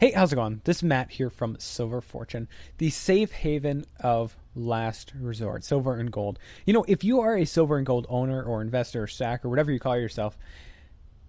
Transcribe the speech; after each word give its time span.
Hey, 0.00 0.12
how's 0.12 0.32
it 0.32 0.36
going? 0.36 0.60
This 0.62 0.76
is 0.76 0.82
Matt 0.84 1.10
here 1.10 1.28
from 1.28 1.58
Silver 1.58 2.00
Fortune, 2.00 2.46
the 2.76 2.88
safe 2.88 3.32
haven 3.32 3.84
of 3.98 4.36
last 4.54 5.12
resort, 5.18 5.64
silver 5.64 5.96
and 5.96 6.12
gold. 6.12 6.38
You 6.64 6.72
know, 6.72 6.84
if 6.86 7.02
you 7.02 7.20
are 7.20 7.36
a 7.36 7.44
silver 7.44 7.76
and 7.76 7.84
gold 7.84 8.06
owner 8.08 8.40
or 8.40 8.62
investor 8.62 9.02
or 9.02 9.06
stacker, 9.08 9.48
whatever 9.48 9.72
you 9.72 9.80
call 9.80 9.98
yourself, 9.98 10.38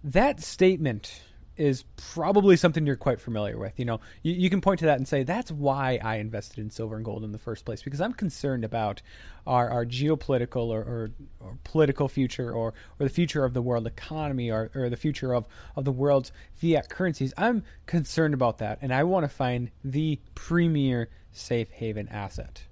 that 0.03 0.40
statement 0.40 1.23
is 1.59 1.84
probably 1.98 2.55
something 2.55 2.88
you're 2.88 2.95
quite 2.95 3.20
familiar 3.20 3.58
with. 3.58 3.77
You 3.77 3.84
know, 3.84 3.99
you, 4.23 4.34
you, 4.34 4.49
can 4.49 4.62
point 4.62 4.80
to 4.80 4.86
that 4.86 4.98
and 4.98 5.05
say, 5.05 5.23
that's 5.23 5.52
why 5.52 5.99
I 6.02 6.16
invested 6.16 6.59
in 6.59 6.70
silver 6.70 6.95
and 6.95 7.04
gold 7.04 7.23
in 7.26 7.34
the 7.34 7.38
first 7.38 7.66
place, 7.66 7.84
because 7.84 7.99
I'm 7.99 8.13
concerned 8.13 8.63
about 8.63 9.02
our, 9.45 9.70
our 9.70 9.85
geopolitical 9.85 10.68
or, 10.68 10.80
or, 10.80 11.12
or 11.41 11.58
political 11.66 12.08
future 12.08 12.49
or, 12.52 12.73
or 12.98 13.04
the 13.04 13.09
future 13.09 13.44
of 13.44 13.54
the 13.54 13.62
world 13.62 13.85
economy 13.85 14.49
or, 14.49 14.72
or 14.73 14.90
the 14.90 14.95
future 14.95 15.35
of, 15.35 15.48
of 15.76 15.84
the 15.84 15.91
world's 15.91 16.32
fiat 16.54 16.88
currencies. 16.88 17.34
I'm 17.38 17.63
concerned 17.85 18.34
about 18.34 18.60
that, 18.60 18.80
and 18.82 18.94
I 18.94 19.04
want 19.04 19.26
to 19.26 19.30
find 19.30 19.70
the 19.84 20.20
premier 20.35 21.10
safe 21.34 21.70
haven 21.71 22.07
asset. 22.07 22.63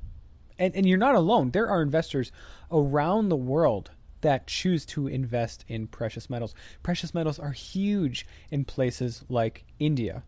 And, 0.58 0.74
and 0.76 0.88
you're 0.88 0.98
not 0.98 1.16
alone. 1.16 1.52
There 1.52 1.70
are 1.70 1.82
investors 1.82 2.32
around 2.72 3.28
the 3.28 3.36
world 3.36 3.92
that 4.28 4.46
choose 4.46 4.86
to 4.86 5.08
invest 5.08 5.64
in 5.70 5.88
precious 5.88 6.30
metals. 6.30 6.54
Precious 6.84 7.14
metals 7.14 7.40
are 7.40 7.54
huge 7.54 8.28
in 8.52 8.66
places 8.66 9.24
like 9.30 9.64
India. 9.80 10.22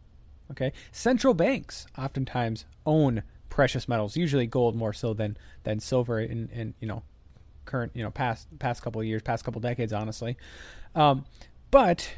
Okay, 0.51 0.71
central 0.93 1.33
banks 1.33 1.85
oftentimes 1.97 2.63
own 2.85 3.23
precious 3.49 3.89
metals, 3.89 4.15
usually 4.15 4.47
gold 4.47 4.73
more 4.73 4.93
so 4.93 5.13
than 5.13 5.35
than 5.63 5.81
silver 5.81 6.17
in, 6.17 6.47
in 6.53 6.73
you 6.79 6.87
know 6.87 7.03
current 7.65 7.91
you 7.93 8.01
know 8.01 8.09
past 8.09 8.47
past 8.57 8.81
couple 8.81 9.01
of 9.01 9.05
years, 9.05 9.21
past 9.21 9.43
couple 9.43 9.59
decades, 9.59 9.91
honestly. 9.91 10.37
Um, 10.95 11.25
but 11.69 12.13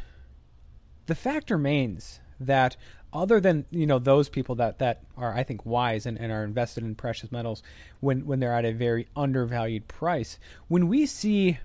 the 1.08 1.16
fact 1.16 1.50
remains 1.50 2.20
that 2.40 2.78
other 3.12 3.40
than 3.40 3.66
you 3.72 3.88
know 3.88 3.98
those 3.98 4.30
people 4.30 4.54
that 4.56 4.78
that 4.78 5.02
are 5.18 5.34
I 5.34 5.42
think 5.44 5.66
wise 5.66 6.06
and, 6.06 6.16
and 6.20 6.32
are 6.32 6.44
invested 6.44 6.84
in 6.84 6.94
precious 6.94 7.32
metals 7.32 7.64
when 8.02 8.28
when 8.28 8.40
they're 8.40 8.54
at 8.54 8.66
a 8.66 8.72
very 8.72 9.08
undervalued 9.16 9.88
price, 9.88 10.38
when 10.68 10.88
we 10.88 11.08
see 11.08 11.58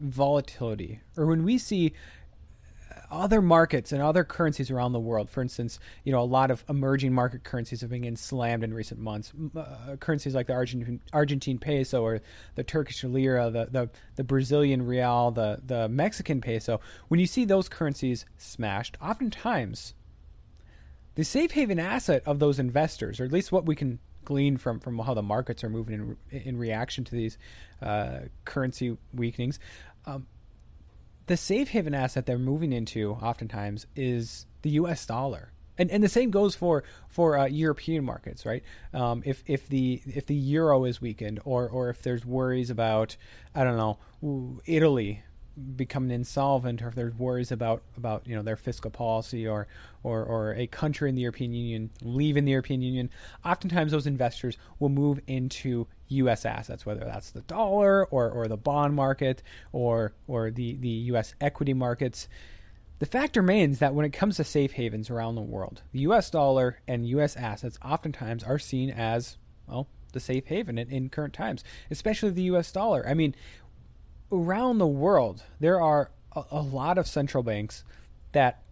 volatility 0.00 1.00
or 1.16 1.26
when 1.26 1.44
we 1.44 1.58
see 1.58 1.92
other 3.12 3.42
markets 3.42 3.92
and 3.92 4.02
other 4.02 4.24
currencies 4.24 4.70
around 4.70 4.92
the 4.92 5.00
world. 5.00 5.28
For 5.28 5.42
instance, 5.42 5.78
you 6.02 6.12
know, 6.12 6.20
a 6.20 6.24
lot 6.24 6.50
of 6.50 6.64
emerging 6.68 7.12
market 7.12 7.44
currencies 7.44 7.82
have 7.82 7.90
been 7.90 8.16
slammed 8.16 8.64
in 8.64 8.72
recent 8.72 8.98
months. 8.98 9.32
Uh, 9.54 9.96
currencies 10.00 10.34
like 10.34 10.46
the 10.46 10.54
Argentine, 10.54 11.00
Argentine 11.12 11.58
peso 11.58 12.02
or 12.02 12.20
the 12.54 12.64
Turkish 12.64 13.04
lira, 13.04 13.50
the, 13.50 13.68
the, 13.70 13.90
the 14.16 14.24
Brazilian 14.24 14.86
real, 14.86 15.30
the, 15.30 15.60
the 15.64 15.88
Mexican 15.88 16.40
peso. 16.40 16.80
When 17.08 17.20
you 17.20 17.26
see 17.26 17.44
those 17.44 17.68
currencies 17.68 18.24
smashed, 18.38 18.96
oftentimes 19.00 19.94
the 21.14 21.24
safe 21.24 21.52
haven 21.52 21.78
asset 21.78 22.22
of 22.24 22.38
those 22.38 22.58
investors, 22.58 23.20
or 23.20 23.24
at 23.24 23.32
least 23.32 23.52
what 23.52 23.66
we 23.66 23.76
can 23.76 23.98
glean 24.24 24.56
from 24.56 24.80
from 24.80 24.98
how 24.98 25.14
the 25.14 25.22
markets 25.22 25.64
are 25.64 25.68
moving 25.70 26.16
in 26.30 26.40
in 26.40 26.56
reaction 26.56 27.04
to 27.04 27.14
these 27.14 27.38
uh, 27.80 28.20
currency 28.44 28.96
weakenings. 29.14 29.58
Um, 30.06 30.26
the 31.26 31.36
safe 31.36 31.68
haven 31.68 31.94
asset 31.94 32.26
they're 32.26 32.38
moving 32.38 32.72
into 32.72 33.12
oftentimes 33.12 33.86
is 33.94 34.46
the 34.62 34.70
U.S. 34.70 35.06
dollar. 35.06 35.52
And, 35.78 35.90
and 35.90 36.04
the 36.04 36.08
same 36.08 36.30
goes 36.30 36.54
for 36.54 36.84
for 37.08 37.38
uh, 37.38 37.46
European 37.46 38.04
markets, 38.04 38.44
right? 38.44 38.62
Um, 38.92 39.22
if 39.24 39.42
if 39.46 39.68
the 39.68 40.02
if 40.04 40.26
the 40.26 40.34
euro 40.34 40.84
is 40.84 41.00
weakened, 41.00 41.40
or 41.44 41.68
or 41.68 41.88
if 41.88 42.02
there's 42.02 42.26
worries 42.26 42.68
about 42.68 43.16
I 43.54 43.64
don't 43.64 43.78
know 43.78 43.98
Italy 44.66 45.22
becoming 45.76 46.10
insolvent 46.10 46.80
or 46.80 46.88
if 46.88 46.94
there's 46.94 47.14
worries 47.14 47.52
about 47.52 47.82
about 47.96 48.26
you 48.26 48.34
know 48.34 48.42
their 48.42 48.56
fiscal 48.56 48.90
policy 48.90 49.46
or 49.46 49.66
or 50.02 50.24
or 50.24 50.54
a 50.54 50.66
country 50.66 51.08
in 51.10 51.14
the 51.14 51.20
European 51.20 51.52
Union 51.52 51.90
leaving 52.02 52.44
the 52.46 52.52
European 52.52 52.80
Union 52.80 53.10
oftentimes 53.44 53.92
those 53.92 54.06
investors 54.06 54.56
will 54.78 54.88
move 54.88 55.20
into 55.26 55.86
US 56.08 56.46
assets 56.46 56.86
whether 56.86 57.04
that's 57.04 57.30
the 57.30 57.42
dollar 57.42 58.06
or 58.06 58.30
or 58.30 58.48
the 58.48 58.56
bond 58.56 58.94
market 58.94 59.42
or 59.72 60.14
or 60.26 60.50
the 60.50 60.76
the 60.76 60.88
US 60.88 61.34
equity 61.40 61.74
markets. 61.74 62.28
The 62.98 63.06
fact 63.06 63.36
remains 63.36 63.80
that 63.80 63.94
when 63.94 64.06
it 64.06 64.12
comes 64.12 64.36
to 64.36 64.44
safe 64.44 64.72
havens 64.72 65.10
around 65.10 65.34
the 65.34 65.42
world 65.42 65.82
the 65.92 66.00
US 66.00 66.30
dollar 66.30 66.78
and 66.88 67.06
US 67.08 67.36
assets 67.36 67.78
oftentimes 67.84 68.42
are 68.42 68.58
seen 68.58 68.88
as 68.88 69.36
well 69.66 69.86
the 70.12 70.20
safe 70.20 70.46
haven 70.46 70.78
in, 70.78 70.90
in 70.90 71.08
current 71.10 71.34
times 71.34 71.62
especially 71.90 72.30
the 72.30 72.42
US 72.44 72.72
dollar. 72.72 73.06
I 73.06 73.12
mean 73.12 73.34
around 74.32 74.78
the 74.78 74.86
world, 74.86 75.42
there 75.60 75.80
are 75.80 76.10
a, 76.34 76.42
a 76.50 76.62
lot 76.62 76.98
of 76.98 77.06
central 77.06 77.42
banks 77.42 77.84
that 78.32 78.62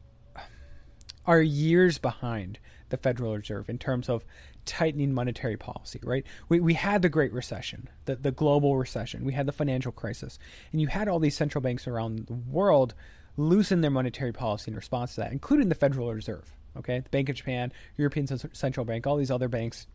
are 1.27 1.43
years 1.43 1.99
behind 1.99 2.59
the 2.89 2.97
Federal 2.97 3.37
Reserve 3.37 3.69
in 3.69 3.79
terms 3.79 4.09
of 4.09 4.25
tightening 4.65 5.13
monetary 5.13 5.57
policy, 5.57 6.01
right? 6.03 6.25
We, 6.49 6.61
we 6.61 6.75
had 6.75 7.03
the 7.03 7.09
Great 7.09 7.33
Recession, 7.33 7.89
the, 8.07 8.17
the 8.17 8.31
global 8.31 8.77
recession, 8.77 9.25
we 9.25 9.33
had 9.33 9.47
the 9.47 9.53
financial 9.53 9.93
crisis, 9.93 10.39
and 10.73 10.81
you 10.81 10.89
had 10.89 11.09
all 11.09 11.19
these 11.19 11.37
central 11.37 11.63
banks 11.63 11.87
around 11.87 12.27
the 12.27 12.35
world 12.35 12.95
loosen 13.37 13.81
their 13.81 13.91
monetary 13.91 14.33
policy 14.33 14.71
in 14.71 14.77
response 14.77 15.15
to 15.15 15.21
that, 15.21 15.33
including 15.33 15.69
the 15.69 15.75
Federal 15.75 16.13
Reserve, 16.13 16.53
okay? 16.77 17.01
The 17.01 17.11
Bank 17.11 17.29
of 17.29 17.37
Japan, 17.37 17.73
European 17.97 18.27
Central 18.53 18.85
Bank, 18.85 19.07
all 19.07 19.17
these 19.17 19.31
other 19.31 19.49
banks, 19.49 19.87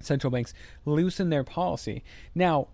central 0.00 0.30
banks 0.30 0.52
loosen 0.84 1.30
their 1.30 1.44
policy. 1.44 2.04
Now, 2.34 2.68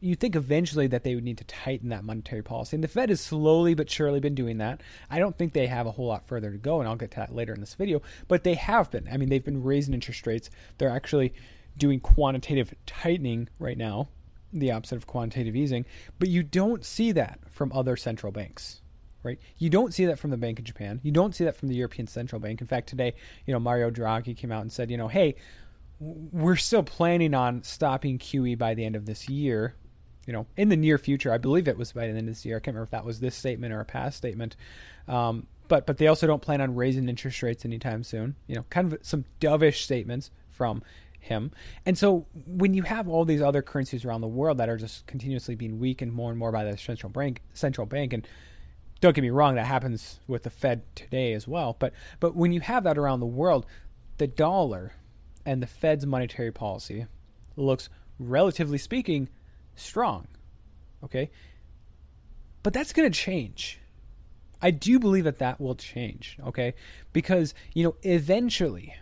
you 0.00 0.14
think 0.14 0.36
eventually 0.36 0.86
that 0.86 1.02
they 1.02 1.14
would 1.14 1.24
need 1.24 1.38
to 1.38 1.44
tighten 1.44 1.88
that 1.88 2.04
monetary 2.04 2.42
policy. 2.42 2.76
And 2.76 2.84
the 2.84 2.88
Fed 2.88 3.08
has 3.08 3.20
slowly 3.20 3.74
but 3.74 3.90
surely 3.90 4.20
been 4.20 4.34
doing 4.34 4.58
that. 4.58 4.80
I 5.10 5.18
don't 5.18 5.36
think 5.36 5.52
they 5.52 5.66
have 5.66 5.86
a 5.86 5.90
whole 5.90 6.06
lot 6.06 6.26
further 6.26 6.50
to 6.50 6.58
go, 6.58 6.80
and 6.80 6.88
I'll 6.88 6.96
get 6.96 7.10
to 7.12 7.16
that 7.18 7.34
later 7.34 7.52
in 7.52 7.60
this 7.60 7.74
video, 7.74 8.02
but 8.28 8.44
they 8.44 8.54
have 8.54 8.90
been. 8.90 9.08
I 9.10 9.16
mean, 9.16 9.28
they've 9.28 9.44
been 9.44 9.62
raising 9.62 9.94
interest 9.94 10.26
rates. 10.26 10.50
They're 10.78 10.90
actually 10.90 11.34
doing 11.76 12.00
quantitative 12.00 12.74
tightening 12.86 13.48
right 13.58 13.78
now, 13.78 14.08
the 14.52 14.72
opposite 14.72 14.96
of 14.96 15.06
quantitative 15.06 15.56
easing, 15.56 15.84
but 16.18 16.28
you 16.28 16.42
don't 16.42 16.84
see 16.84 17.12
that 17.12 17.40
from 17.48 17.72
other 17.72 17.96
central 17.96 18.32
banks. 18.32 18.80
Right? 19.24 19.40
You 19.58 19.68
don't 19.68 19.92
see 19.92 20.06
that 20.06 20.18
from 20.18 20.30
the 20.30 20.36
Bank 20.36 20.60
of 20.60 20.64
Japan. 20.64 21.00
You 21.02 21.10
don't 21.10 21.34
see 21.34 21.44
that 21.44 21.56
from 21.56 21.68
the 21.68 21.74
European 21.74 22.06
Central 22.06 22.40
Bank. 22.40 22.60
In 22.60 22.68
fact, 22.68 22.88
today, 22.88 23.14
you 23.46 23.52
know, 23.52 23.58
Mario 23.58 23.90
Draghi 23.90 24.36
came 24.36 24.52
out 24.52 24.62
and 24.62 24.72
said, 24.72 24.92
you 24.92 24.96
know, 24.96 25.08
hey, 25.08 25.34
we're 25.98 26.56
still 26.56 26.84
planning 26.84 27.34
on 27.34 27.64
stopping 27.64 28.18
QE 28.18 28.56
by 28.56 28.74
the 28.74 28.84
end 28.84 28.94
of 28.94 29.06
this 29.06 29.28
year, 29.28 29.74
you 30.28 30.34
know, 30.34 30.46
in 30.58 30.68
the 30.68 30.76
near 30.76 30.98
future. 30.98 31.32
I 31.32 31.38
believe 31.38 31.66
it 31.66 31.78
was 31.78 31.92
by 31.92 32.02
the 32.02 32.08
end 32.10 32.18
of 32.18 32.26
this 32.26 32.44
year. 32.44 32.58
I 32.58 32.60
can't 32.60 32.74
remember 32.74 32.84
if 32.84 32.90
that 32.90 33.06
was 33.06 33.18
this 33.18 33.34
statement 33.34 33.72
or 33.72 33.80
a 33.80 33.84
past 33.86 34.18
statement. 34.18 34.56
Um, 35.08 35.46
but 35.68 35.86
but 35.86 35.96
they 35.96 36.06
also 36.06 36.26
don't 36.26 36.42
plan 36.42 36.60
on 36.60 36.74
raising 36.74 37.08
interest 37.08 37.42
rates 37.42 37.64
anytime 37.64 38.04
soon. 38.04 38.36
You 38.46 38.56
know, 38.56 38.66
kind 38.68 38.92
of 38.92 38.98
some 39.00 39.24
dovish 39.40 39.82
statements 39.82 40.30
from 40.50 40.82
him. 41.18 41.50
And 41.86 41.96
so 41.96 42.26
when 42.46 42.74
you 42.74 42.82
have 42.82 43.08
all 43.08 43.24
these 43.24 43.40
other 43.40 43.62
currencies 43.62 44.04
around 44.04 44.20
the 44.20 44.28
world 44.28 44.58
that 44.58 44.68
are 44.68 44.76
just 44.76 45.06
continuously 45.06 45.54
being 45.54 45.78
weakened 45.78 46.12
more 46.12 46.28
and 46.28 46.38
more 46.38 46.52
by 46.52 46.64
the 46.64 46.76
central 46.76 47.10
bank, 47.10 47.40
central 47.54 47.86
bank, 47.86 48.12
and 48.12 48.28
don't 49.00 49.14
get 49.14 49.22
me 49.22 49.30
wrong, 49.30 49.54
that 49.54 49.64
happens 49.64 50.20
with 50.26 50.42
the 50.42 50.50
Fed 50.50 50.82
today 50.94 51.32
as 51.32 51.48
well. 51.48 51.74
But 51.78 51.94
but 52.20 52.36
when 52.36 52.52
you 52.52 52.60
have 52.60 52.84
that 52.84 52.98
around 52.98 53.20
the 53.20 53.26
world, 53.26 53.64
the 54.18 54.26
dollar 54.26 54.92
and 55.46 55.62
the 55.62 55.66
Fed's 55.66 56.04
monetary 56.04 56.52
policy 56.52 57.06
looks, 57.56 57.88
relatively 58.18 58.76
speaking, 58.76 59.30
strong. 59.80 60.26
Okay? 61.04 61.30
But 62.62 62.72
that's 62.72 62.92
going 62.92 63.10
to 63.10 63.18
change. 63.18 63.78
I 64.60 64.70
do 64.70 64.98
believe 64.98 65.24
that 65.24 65.38
that 65.38 65.60
will 65.60 65.76
change, 65.76 66.36
okay? 66.44 66.74
Because, 67.12 67.54
you 67.74 67.84
know, 67.84 67.94
eventually 68.02 68.96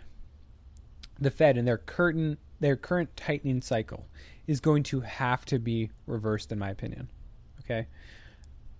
the 1.19 1.31
Fed 1.31 1.57
and 1.57 1.67
their 1.67 1.79
current 1.79 2.39
their 2.59 2.75
current 2.75 3.15
tightening 3.15 3.61
cycle 3.61 4.07
is 4.47 4.59
going 4.59 4.81
to 4.81 5.01
have 5.01 5.45
to 5.45 5.59
be 5.59 5.91
reversed 6.07 6.51
in 6.51 6.57
my 6.59 6.69
opinion. 6.69 7.09
Okay? 7.61 7.87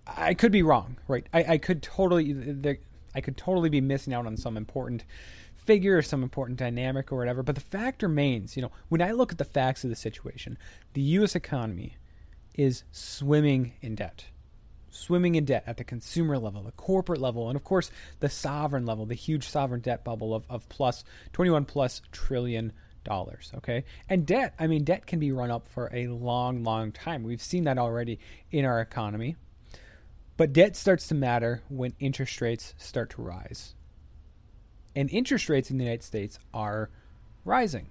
I 0.08 0.34
could 0.34 0.52
be 0.52 0.64
wrong, 0.64 0.98
right? 1.08 1.28
I, 1.34 1.44
I 1.44 1.58
could 1.58 1.84
totally 1.84 2.78
I 3.14 3.22
could 3.22 3.38
totally 3.38 3.70
be 3.70 3.82
missing 3.82 4.14
out 4.14 4.26
on 4.26 4.38
some 4.38 4.58
important 4.58 5.04
figure 5.68 5.98
or 5.98 6.02
some 6.02 6.24
important 6.24 6.58
dynamic 6.58 7.12
or 7.12 7.18
whatever, 7.18 7.44
but 7.44 7.54
the 7.56 7.62
fact 7.62 8.02
remains, 8.02 8.56
you 8.56 8.64
know, 8.64 8.72
when 8.90 9.02
I 9.02 9.12
look 9.12 9.32
at 9.32 9.38
the 9.38 9.46
facts 9.46 9.84
of 9.84 9.92
the 9.92 9.96
situation, 9.96 10.58
the 10.94 11.02
US 11.02 11.36
economy 11.36 11.98
is 12.56 12.84
swimming 12.92 13.74
in 13.82 13.94
debt. 13.96 14.26
swimming 14.90 15.36
in 15.36 15.46
debt 15.46 15.64
at 15.68 15.78
the 15.78 15.84
consumer 15.84 16.40
level, 16.40 16.64
the 16.64 16.72
corporate 16.72 17.22
level, 17.22 17.50
and 17.50 17.56
of 17.56 17.64
course 17.64 17.92
the 18.20 18.30
sovereign 18.30 18.86
level, 18.86 19.06
the 19.06 19.14
huge 19.14 19.48
sovereign 19.48 19.82
debt 19.82 20.04
bubble 20.04 20.34
of, 20.34 20.44
of 20.50 20.68
plus 20.70 21.04
21 21.34 21.66
plus 21.66 22.02
trillion 22.12 22.72
dollars. 23.04 23.52
Okay. 23.58 23.84
And 24.10 24.26
debt, 24.26 24.54
I 24.60 24.68
mean, 24.68 24.84
debt 24.84 25.06
can 25.06 25.20
be 25.20 25.32
run 25.32 25.52
up 25.52 25.68
for 25.68 25.90
a 25.94 26.08
long, 26.08 26.64
long 26.64 26.92
time. 26.92 27.24
We've 27.24 27.42
seen 27.42 27.66
that 27.66 27.78
already 27.78 28.20
in 28.52 28.66
our 28.66 28.82
economy. 28.82 29.36
But 30.36 30.54
debt 30.54 30.76
starts 30.76 31.08
to 31.08 31.16
matter 31.16 31.64
when 31.70 31.94
interest 32.00 32.42
rates 32.42 32.74
start 32.78 33.12
to 33.12 33.22
rise. 33.22 33.76
And 34.98 35.12
interest 35.12 35.48
rates 35.48 35.70
in 35.70 35.78
the 35.78 35.84
United 35.84 36.04
States 36.04 36.40
are 36.56 36.90
rising 37.46 37.86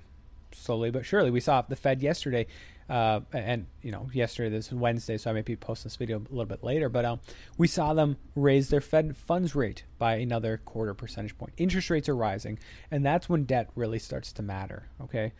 slowly 0.52 0.90
but 0.90 1.06
surely. 1.06 1.30
We 1.30 1.40
saw 1.40 1.62
the 1.62 1.76
Fed 1.76 2.02
yesterday 2.02 2.46
uh, 2.88 3.20
and 3.32 3.66
you 3.82 3.90
know, 3.90 4.08
yesterday 4.12 4.48
this 4.48 4.66
is 4.66 4.74
Wednesday, 4.74 5.16
so 5.16 5.30
I 5.30 5.32
may 5.32 5.42
be 5.42 5.56
posting 5.56 5.88
this 5.88 5.96
video 5.96 6.18
a 6.18 6.30
little 6.30 6.46
bit 6.46 6.62
later. 6.62 6.88
But 6.88 7.04
um, 7.04 7.20
we 7.56 7.66
saw 7.66 7.94
them 7.94 8.16
raise 8.34 8.68
their 8.68 8.80
Fed 8.80 9.16
funds 9.16 9.54
rate 9.54 9.84
by 9.98 10.16
another 10.16 10.60
quarter 10.64 10.94
percentage 10.94 11.36
point. 11.36 11.52
Interest 11.56 11.90
rates 11.90 12.08
are 12.08 12.16
rising, 12.16 12.58
and 12.90 13.04
that's 13.04 13.28
when 13.28 13.44
debt 13.44 13.70
really 13.74 13.98
starts 13.98 14.32
to 14.34 14.42
matter. 14.42 14.88
Okay, 15.00 15.32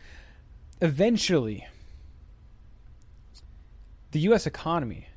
eventually, 0.81 1.65
the 4.11 4.19
U.S. 4.21 4.45
economy 4.45 5.07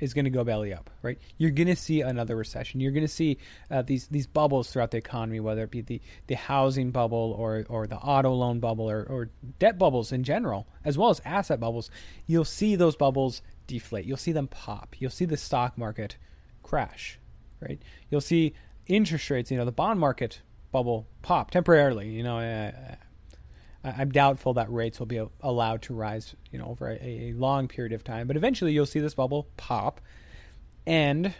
is 0.00 0.14
going 0.14 0.24
to 0.24 0.30
go 0.30 0.42
belly 0.44 0.72
up, 0.72 0.90
right? 1.02 1.18
You're 1.38 1.50
going 1.50 1.68
to 1.68 1.76
see 1.76 2.00
another 2.00 2.36
recession. 2.36 2.80
You're 2.80 2.92
going 2.92 3.06
to 3.06 3.08
see 3.08 3.38
uh, 3.70 3.82
these 3.82 4.08
these 4.08 4.26
bubbles 4.26 4.70
throughout 4.70 4.90
the 4.90 4.98
economy, 4.98 5.40
whether 5.40 5.62
it 5.64 5.70
be 5.70 5.82
the, 5.82 6.00
the 6.26 6.34
housing 6.34 6.90
bubble 6.90 7.34
or 7.38 7.64
or 7.68 7.86
the 7.86 7.96
auto 7.96 8.32
loan 8.32 8.60
bubble 8.60 8.90
or, 8.90 9.02
or 9.04 9.30
debt 9.58 9.78
bubbles 9.78 10.12
in 10.12 10.24
general, 10.24 10.66
as 10.84 10.98
well 10.98 11.10
as 11.10 11.20
asset 11.24 11.60
bubbles. 11.60 11.90
You'll 12.26 12.44
see 12.44 12.76
those 12.76 12.96
bubbles 12.96 13.42
deflate. 13.66 14.06
You'll 14.06 14.16
see 14.16 14.32
them 14.32 14.48
pop. 14.48 14.96
You'll 14.98 15.10
see 15.10 15.26
the 15.26 15.36
stock 15.36 15.78
market 15.78 16.16
crash, 16.62 17.18
right? 17.60 17.80
You'll 18.10 18.20
see 18.20 18.54
interest 18.86 19.30
rates, 19.30 19.50
you 19.50 19.56
know, 19.56 19.64
the 19.64 19.72
bond 19.72 20.00
market 20.00 20.40
bubble 20.72 21.06
pop 21.22 21.50
temporarily. 21.50 22.08
You 22.08 22.22
know, 22.22 22.38
uh, 22.38 22.72
I'm 23.82 24.10
doubtful 24.10 24.54
that 24.54 24.70
rates 24.70 24.98
will 24.98 25.06
be 25.06 25.22
allowed 25.40 25.82
to 25.82 25.94
rise, 25.94 26.34
you 26.50 26.58
know, 26.58 26.66
over 26.66 26.90
a, 26.90 26.98
a, 27.02 27.32
long 27.32 27.66
period 27.66 27.92
of 27.92 28.04
time. 28.04 28.26
But 28.26 28.36
eventually, 28.36 28.72
you'll 28.72 28.86
see 28.86 29.00
this 29.00 29.14
bubble 29.14 29.48
pop, 29.56 30.02
and 30.86 31.34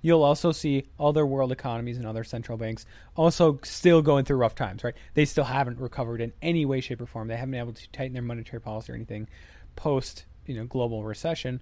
you'll 0.00 0.22
also 0.22 0.52
see 0.52 0.86
other 0.98 1.26
world 1.26 1.52
economies 1.52 1.98
and 1.98 2.06
other 2.06 2.24
central 2.24 2.56
banks 2.56 2.86
also 3.14 3.60
still 3.62 4.00
going 4.00 4.24
through 4.24 4.38
rough 4.38 4.54
times. 4.54 4.82
Right? 4.82 4.94
They 5.12 5.26
still 5.26 5.44
haven't 5.44 5.78
recovered 5.78 6.22
in 6.22 6.32
any 6.40 6.64
way, 6.64 6.80
shape, 6.80 7.00
or 7.00 7.06
form. 7.06 7.28
They 7.28 7.36
haven't 7.36 7.50
been 7.50 7.60
able 7.60 7.74
to 7.74 7.90
tighten 7.90 8.14
their 8.14 8.22
monetary 8.22 8.62
policy 8.62 8.92
or 8.92 8.94
anything 8.94 9.28
post, 9.76 10.24
you 10.46 10.54
know, 10.54 10.64
global 10.64 11.04
recession. 11.04 11.60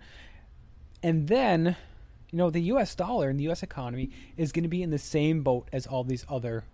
And 1.02 1.26
then, 1.26 1.76
you 2.30 2.38
know, 2.38 2.50
the 2.50 2.62
U.S. 2.62 2.94
dollar 2.94 3.30
and 3.30 3.38
the 3.38 3.44
U.S. 3.44 3.64
economy 3.64 4.10
is 4.36 4.52
going 4.52 4.64
to 4.64 4.68
be 4.68 4.82
in 4.82 4.90
the 4.90 4.98
same 4.98 5.42
boat 5.42 5.68
as 5.72 5.86
all 5.86 6.04
these 6.04 6.24
other 6.28 6.64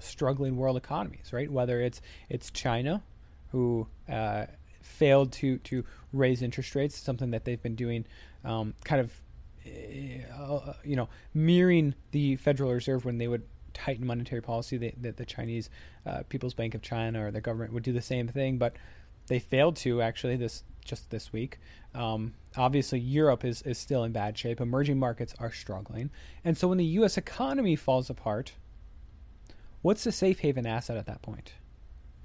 struggling 0.00 0.56
world 0.56 0.76
economies, 0.76 1.32
right? 1.32 1.50
Whether 1.50 1.80
it's 1.80 2.00
it's 2.28 2.50
China, 2.50 3.02
who 3.50 3.86
uh, 4.08 4.46
failed 4.80 5.32
to 5.32 5.58
to 5.58 5.84
raise 6.12 6.42
interest 6.42 6.74
rates, 6.74 6.96
something 6.96 7.30
that 7.30 7.44
they've 7.44 7.62
been 7.62 7.74
doing, 7.74 8.04
um, 8.44 8.74
kind 8.84 9.00
of, 9.00 9.20
uh, 9.66 10.74
you 10.84 10.96
know, 10.96 11.08
mirroring 11.34 11.94
the 12.10 12.36
Federal 12.36 12.72
Reserve 12.72 13.04
when 13.04 13.18
they 13.18 13.28
would 13.28 13.42
tighten 13.74 14.06
monetary 14.06 14.42
policy. 14.42 14.76
That 14.76 15.02
the, 15.02 15.12
the, 15.12 15.24
Chinese 15.24 15.70
uh, 16.06 16.22
People's 16.28 16.54
Bank 16.54 16.74
of 16.74 16.82
China 16.82 17.26
or 17.26 17.30
the 17.30 17.40
government 17.40 17.72
would 17.72 17.82
do 17.82 17.92
the 17.92 18.02
same 18.02 18.28
thing, 18.28 18.58
but 18.58 18.74
they 19.28 19.38
failed 19.38 19.76
to 19.76 20.02
actually 20.02 20.36
this 20.36 20.64
just 20.84 21.10
this 21.10 21.32
week. 21.32 21.58
Um, 21.94 22.34
obviously, 22.56 22.98
Europe 22.98 23.44
is 23.44 23.62
is 23.62 23.78
still 23.78 24.04
in 24.04 24.12
bad 24.12 24.36
shape. 24.36 24.60
Emerging 24.60 24.98
markets 24.98 25.34
are 25.38 25.52
struggling, 25.52 26.10
and 26.44 26.56
so 26.56 26.68
when 26.68 26.78
the 26.78 26.84
U.S. 26.84 27.16
economy 27.16 27.76
falls 27.76 28.10
apart 28.10 28.52
what's 29.82 30.04
the 30.04 30.12
safe 30.12 30.40
haven 30.40 30.66
asset 30.66 30.96
at 30.96 31.06
that 31.06 31.22
point? 31.22 31.52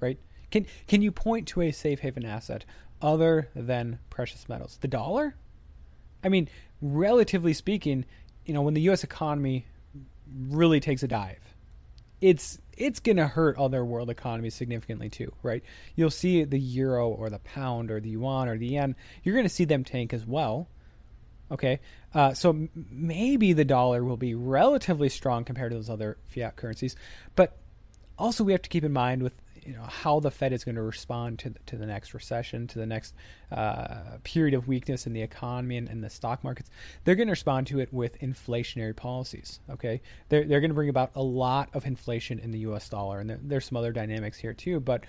Right? 0.00 0.18
Can 0.50 0.66
can 0.86 1.02
you 1.02 1.12
point 1.12 1.48
to 1.48 1.62
a 1.62 1.70
safe 1.70 2.00
haven 2.00 2.24
asset 2.24 2.64
other 3.02 3.48
than 3.54 3.98
precious 4.10 4.48
metals? 4.48 4.78
The 4.80 4.88
dollar? 4.88 5.34
I 6.24 6.28
mean, 6.28 6.48
relatively 6.80 7.52
speaking, 7.52 8.04
you 8.44 8.54
know, 8.54 8.62
when 8.62 8.74
the 8.74 8.88
US 8.90 9.04
economy 9.04 9.66
really 10.48 10.80
takes 10.80 11.02
a 11.02 11.08
dive, 11.08 11.54
it's 12.20 12.58
it's 12.76 13.00
going 13.00 13.16
to 13.16 13.26
hurt 13.26 13.58
other 13.58 13.84
world 13.84 14.08
economies 14.08 14.54
significantly 14.54 15.10
too, 15.10 15.32
right? 15.42 15.62
You'll 15.96 16.10
see 16.10 16.44
the 16.44 16.58
euro 16.58 17.08
or 17.08 17.28
the 17.28 17.40
pound 17.40 17.90
or 17.90 18.00
the 18.00 18.10
yuan 18.10 18.48
or 18.48 18.56
the 18.56 18.68
yen, 18.68 18.94
you're 19.22 19.34
going 19.34 19.44
to 19.44 19.54
see 19.54 19.64
them 19.64 19.84
tank 19.84 20.12
as 20.12 20.24
well. 20.24 20.68
Okay, 21.50 21.80
uh, 22.14 22.34
so 22.34 22.68
maybe 22.90 23.52
the 23.54 23.64
dollar 23.64 24.04
will 24.04 24.18
be 24.18 24.34
relatively 24.34 25.08
strong 25.08 25.44
compared 25.44 25.70
to 25.70 25.76
those 25.76 25.88
other 25.88 26.18
fiat 26.28 26.56
currencies, 26.56 26.94
but 27.36 27.56
also 28.18 28.44
we 28.44 28.52
have 28.52 28.62
to 28.62 28.68
keep 28.68 28.84
in 28.84 28.92
mind 28.92 29.22
with 29.22 29.32
you 29.68 29.74
know 29.74 29.82
how 29.82 30.18
the 30.18 30.30
Fed 30.30 30.52
is 30.52 30.64
going 30.64 30.76
to 30.76 30.82
respond 30.82 31.38
to 31.40 31.50
the, 31.50 31.58
to 31.66 31.76
the 31.76 31.84
next 31.84 32.14
recession, 32.14 32.66
to 32.68 32.78
the 32.78 32.86
next 32.86 33.14
uh, 33.52 34.16
period 34.24 34.54
of 34.54 34.66
weakness 34.66 35.06
in 35.06 35.12
the 35.12 35.20
economy 35.20 35.76
and, 35.76 35.88
and, 35.88 36.02
the 36.02 36.08
stock 36.08 36.42
markets. 36.42 36.70
They're 37.04 37.16
going 37.16 37.28
to 37.28 37.32
respond 37.32 37.66
to 37.68 37.80
it 37.80 37.92
with 37.92 38.18
inflationary 38.20 38.96
policies. 38.96 39.60
Okay, 39.70 40.00
they're 40.30 40.44
they're 40.44 40.60
going 40.60 40.70
to 40.70 40.74
bring 40.74 40.88
about 40.88 41.10
a 41.14 41.22
lot 41.22 41.68
of 41.74 41.84
inflation 41.84 42.38
in 42.38 42.50
the 42.50 42.60
U.S. 42.60 42.88
dollar, 42.88 43.20
and 43.20 43.28
there, 43.28 43.40
there's 43.42 43.66
some 43.66 43.76
other 43.76 43.92
dynamics 43.92 44.38
here 44.38 44.54
too, 44.54 44.80
but 44.80 45.04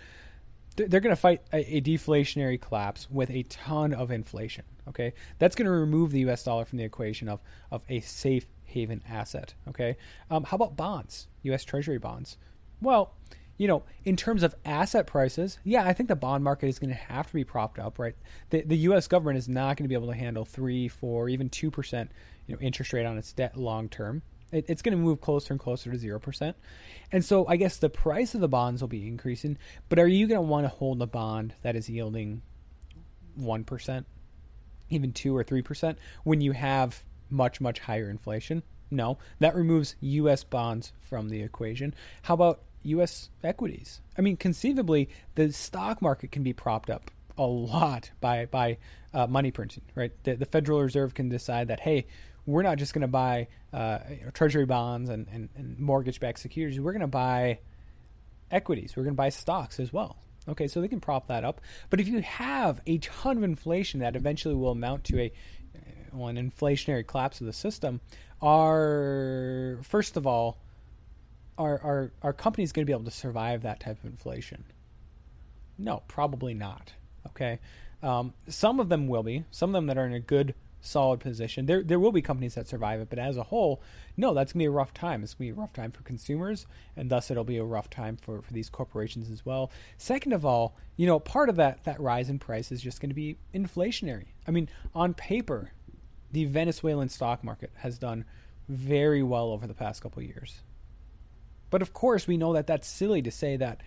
they're 0.75 0.99
going 0.99 1.15
to 1.15 1.21
fight 1.21 1.41
a, 1.51 1.77
a, 1.77 1.81
deflationary 1.81 2.59
collapse 2.59 3.09
with 3.09 3.29
a 3.29 3.43
ton 3.43 3.93
of 3.93 4.11
inflation. 4.11 4.63
Okay, 4.89 5.13
that's 5.37 5.55
going 5.55 5.65
to 5.65 5.71
remove 5.71 6.11
the 6.11 6.21
U.S. 6.21 6.43
dollar 6.43 6.65
from 6.65 6.77
the 6.77 6.83
equation 6.83 7.29
of 7.29 7.39
of 7.71 7.83
a 7.89 7.99
safe 8.01 8.47
haven 8.65 9.01
asset. 9.07 9.53
Okay, 9.67 9.97
um, 10.29 10.43
how 10.43 10.55
about 10.55 10.75
bonds, 10.75 11.27
U.S. 11.43 11.63
Treasury 11.63 11.99
bonds? 11.99 12.37
Well, 12.81 13.13
you 13.57 13.67
know, 13.67 13.83
in 14.05 14.15
terms 14.15 14.41
of 14.41 14.55
asset 14.63 15.05
prices, 15.05 15.59
yeah, 15.63 15.83
I 15.83 15.93
think 15.93 16.07
the 16.07 16.15
bond 16.15 16.43
market 16.43 16.67
is 16.67 16.79
going 16.79 16.91
to 16.91 16.95
have 16.95 17.27
to 17.27 17.33
be 17.33 17.43
propped 17.43 17.77
up, 17.77 17.99
right? 17.99 18.15
The 18.49 18.61
the 18.61 18.77
U.S. 18.77 19.07
government 19.07 19.37
is 19.37 19.49
not 19.49 19.77
going 19.77 19.83
to 19.83 19.89
be 19.89 19.95
able 19.95 20.07
to 20.07 20.17
handle 20.17 20.45
three, 20.45 20.87
four, 20.87 21.29
even 21.29 21.49
two 21.49 21.69
percent, 21.69 22.11
you 22.47 22.55
know, 22.55 22.61
interest 22.61 22.93
rate 22.93 23.05
on 23.05 23.17
its 23.17 23.33
debt 23.33 23.57
long 23.57 23.89
term. 23.89 24.21
It, 24.51 24.65
it's 24.67 24.81
going 24.81 24.97
to 24.97 25.03
move 25.03 25.21
closer 25.21 25.53
and 25.53 25.59
closer 25.59 25.91
to 25.91 25.97
0%. 25.97 26.53
And 27.11 27.23
so 27.23 27.47
I 27.47 27.55
guess 27.55 27.77
the 27.77 27.89
price 27.89 28.33
of 28.33 28.41
the 28.41 28.47
bonds 28.47 28.81
will 28.81 28.87
be 28.87 29.07
increasing, 29.07 29.57
but 29.89 29.99
are 29.99 30.07
you 30.07 30.27
going 30.27 30.39
to 30.39 30.41
want 30.41 30.65
to 30.65 30.69
hold 30.69 31.01
a 31.01 31.05
bond 31.05 31.53
that 31.61 31.75
is 31.75 31.89
yielding 31.89 32.41
1%, 33.39 34.05
even 34.89 35.11
2 35.11 35.35
or 35.35 35.43
3% 35.43 35.95
when 36.23 36.41
you 36.41 36.51
have 36.51 37.03
much, 37.29 37.61
much 37.61 37.79
higher 37.79 38.09
inflation? 38.09 38.63
No, 38.91 39.17
that 39.39 39.55
removes 39.55 39.95
U.S. 40.01 40.43
bonds 40.43 40.93
from 41.01 41.29
the 41.29 41.41
equation. 41.41 41.93
How 42.23 42.33
about 42.33 42.61
U.S. 42.83 43.29
equities? 43.43 44.01
I 44.17 44.21
mean, 44.21 44.37
conceivably, 44.37 45.09
the 45.35 45.51
stock 45.51 46.01
market 46.01 46.31
can 46.31 46.43
be 46.43 46.53
propped 46.53 46.89
up 46.89 47.11
a 47.37 47.45
lot 47.45 48.11
by 48.19 48.45
by 48.45 48.77
uh, 49.13 49.27
money 49.27 49.51
printing, 49.51 49.83
right? 49.95 50.11
The, 50.23 50.35
the 50.35 50.45
Federal 50.45 50.81
Reserve 50.81 51.13
can 51.13 51.29
decide 51.29 51.69
that, 51.69 51.79
hey, 51.79 52.05
we're 52.45 52.63
not 52.63 52.77
just 52.77 52.93
going 52.93 53.01
to 53.01 53.07
buy 53.07 53.47
uh, 53.73 53.99
treasury 54.33 54.65
bonds 54.65 55.09
and, 55.09 55.27
and, 55.31 55.49
and 55.55 55.79
mortgage-backed 55.79 56.39
securities. 56.39 56.79
We're 56.79 56.93
going 56.93 57.01
to 57.01 57.07
buy 57.07 57.59
equities. 58.51 58.95
We're 58.95 59.03
going 59.03 59.13
to 59.13 59.17
buy 59.17 59.29
stocks 59.29 59.79
as 59.79 59.93
well. 59.93 60.17
Okay, 60.49 60.67
so 60.67 60.81
they 60.81 60.87
can 60.87 60.99
prop 60.99 61.27
that 61.27 61.43
up. 61.43 61.61
But 61.89 61.99
if 61.99 62.07
you 62.07 62.21
have 62.21 62.81
a 62.87 62.97
ton 62.97 63.37
of 63.37 63.43
inflation 63.43 63.99
that 63.99 64.15
eventually 64.15 64.55
will 64.55 64.71
amount 64.71 65.03
to 65.05 65.19
a 65.19 65.31
well, 66.11 66.27
an 66.27 66.37
inflationary 66.37 67.05
collapse 67.05 67.39
of 67.39 67.45
the 67.45 67.53
system, 67.53 68.01
are 68.41 69.77
first 69.83 70.17
of 70.17 70.25
all, 70.25 70.57
are 71.57 71.79
are 71.81 72.11
are 72.21 72.33
companies 72.33 72.71
going 72.71 72.83
to 72.83 72.87
be 72.87 72.93
able 72.93 73.05
to 73.05 73.11
survive 73.11 73.61
that 73.61 73.79
type 73.79 74.03
of 74.03 74.09
inflation? 74.09 74.63
No, 75.77 76.03
probably 76.07 76.53
not. 76.53 76.93
Okay, 77.27 77.59
um, 78.01 78.33
some 78.47 78.79
of 78.79 78.89
them 78.89 79.07
will 79.07 79.23
be. 79.23 79.45
Some 79.51 79.69
of 79.69 79.73
them 79.73 79.87
that 79.87 79.97
are 79.97 80.05
in 80.05 80.13
a 80.13 80.19
good 80.19 80.55
solid 80.81 81.19
position. 81.19 81.65
There 81.65 81.83
there 81.83 81.99
will 81.99 82.11
be 82.11 82.21
companies 82.21 82.55
that 82.55 82.67
survive 82.67 82.99
it, 82.99 83.09
but 83.09 83.19
as 83.19 83.37
a 83.37 83.43
whole, 83.43 83.81
no, 84.17 84.33
that's 84.33 84.53
gonna 84.53 84.61
be 84.61 84.67
a 84.67 84.71
rough 84.71 84.93
time. 84.93 85.23
It's 85.23 85.33
gonna 85.33 85.51
be 85.51 85.57
a 85.57 85.61
rough 85.61 85.73
time 85.73 85.91
for 85.91 86.03
consumers, 86.03 86.65
and 86.95 87.09
thus 87.09 87.29
it'll 87.29 87.43
be 87.43 87.57
a 87.57 87.63
rough 87.63 87.89
time 87.89 88.17
for, 88.17 88.41
for 88.41 88.53
these 88.53 88.69
corporations 88.69 89.29
as 89.29 89.45
well. 89.45 89.71
Second 89.97 90.33
of 90.33 90.45
all, 90.45 90.75
you 90.95 91.07
know, 91.07 91.19
part 91.19 91.49
of 91.49 91.55
that 91.57 91.83
that 91.83 91.99
rise 91.99 92.29
in 92.29 92.39
price 92.39 92.71
is 92.71 92.81
just 92.81 93.01
gonna 93.01 93.13
be 93.13 93.37
inflationary. 93.53 94.27
I 94.47 94.51
mean, 94.51 94.69
on 94.95 95.13
paper, 95.13 95.73
the 96.31 96.45
Venezuelan 96.45 97.09
stock 97.09 97.43
market 97.43 97.71
has 97.77 97.97
done 97.97 98.25
very 98.67 99.23
well 99.23 99.51
over 99.51 99.67
the 99.67 99.73
past 99.73 100.01
couple 100.01 100.21
years. 100.21 100.61
But 101.69 101.81
of 101.81 101.93
course, 101.93 102.27
we 102.27 102.37
know 102.37 102.53
that 102.53 102.67
that's 102.67 102.87
silly 102.87 103.21
to 103.21 103.31
say 103.31 103.57
that 103.57 103.81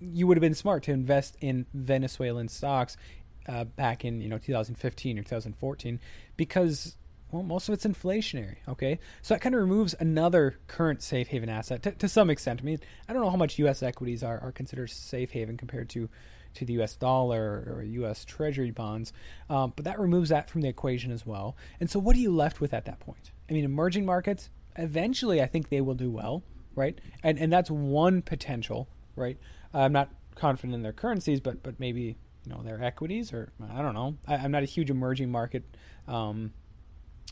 you 0.00 0.26
would 0.26 0.36
have 0.36 0.42
been 0.42 0.54
smart 0.54 0.82
to 0.84 0.92
invest 0.92 1.36
in 1.40 1.66
Venezuelan 1.74 2.48
stocks 2.48 2.96
uh, 3.48 3.64
back 3.64 4.04
in 4.04 4.20
you 4.20 4.28
know 4.28 4.38
2015 4.38 5.18
or 5.18 5.22
2014 5.22 6.00
because 6.36 6.96
well, 7.32 7.42
most 7.44 7.68
of 7.68 7.74
it's 7.74 7.86
inflationary. 7.86 8.56
Okay, 8.68 8.98
so 9.22 9.34
that 9.34 9.40
kind 9.40 9.54
of 9.54 9.60
removes 9.60 9.94
another 10.00 10.58
current 10.66 11.02
safe 11.02 11.28
haven 11.28 11.48
asset 11.48 11.82
to, 11.84 11.92
to 11.92 12.08
some 12.08 12.28
extent. 12.28 12.60
I 12.60 12.64
mean, 12.64 12.80
I 13.08 13.12
don't 13.12 13.22
know 13.22 13.30
how 13.30 13.36
much 13.36 13.58
U.S. 13.60 13.82
equities 13.82 14.22
are, 14.22 14.40
are 14.40 14.52
considered 14.52 14.90
safe 14.90 15.30
haven 15.30 15.56
compared 15.56 15.88
to 15.90 16.08
to 16.54 16.64
the 16.64 16.72
U.S. 16.74 16.96
dollar 16.96 17.64
or 17.68 17.84
U.S. 17.84 18.24
Treasury 18.24 18.72
bonds, 18.72 19.12
um, 19.48 19.72
but 19.76 19.84
that 19.84 20.00
removes 20.00 20.30
that 20.30 20.50
from 20.50 20.62
the 20.62 20.68
equation 20.68 21.12
as 21.12 21.24
well. 21.24 21.56
And 21.78 21.88
so, 21.88 22.00
what 22.00 22.16
are 22.16 22.20
you 22.20 22.34
left 22.34 22.60
with 22.60 22.74
at 22.74 22.86
that 22.86 22.98
point? 22.98 23.30
I 23.48 23.52
mean, 23.52 23.64
emerging 23.64 24.04
markets 24.04 24.50
eventually, 24.76 25.40
I 25.40 25.46
think 25.46 25.68
they 25.68 25.80
will 25.80 25.94
do 25.94 26.10
well, 26.10 26.42
right? 26.74 26.98
And 27.22 27.38
and 27.38 27.52
that's 27.52 27.70
one 27.70 28.22
potential, 28.22 28.88
right? 29.14 29.38
I'm 29.72 29.92
not 29.92 30.10
confident 30.34 30.74
in 30.74 30.82
their 30.82 30.92
currencies, 30.92 31.40
but 31.40 31.62
but 31.62 31.78
maybe 31.78 32.16
you 32.44 32.52
know 32.52 32.62
their 32.62 32.82
equities 32.82 33.32
or 33.32 33.52
I 33.72 33.82
don't 33.82 33.94
know. 33.94 34.16
I, 34.26 34.36
am 34.36 34.50
not 34.50 34.62
a 34.62 34.66
huge 34.66 34.90
emerging 34.90 35.30
market. 35.30 35.64
Um, 36.08 36.52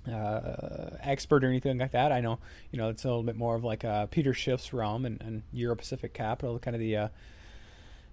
uh, 0.07 0.97
expert 1.01 1.45
or 1.45 1.49
anything 1.49 1.79
like 1.79 1.93
that. 1.93 2.13
I 2.13 2.21
know, 2.21 2.39
you 2.71 2.79
know, 2.79 2.89
it's 2.89 3.05
a 3.05 3.09
little 3.09 3.23
bit 3.23 3.37
more 3.37 3.57
of 3.57 3.65
like 3.65 3.85
uh, 3.85 4.07
Peter 4.07 4.33
Schiff's 4.33 4.73
realm 4.73 5.05
and, 5.05 5.21
and 5.21 5.43
Euro 5.53 5.77
Pacific 5.77 6.15
Capital, 6.15 6.59
kind 6.59 6.75
of 6.75 6.81
the 6.81 6.97
uh, 6.97 7.09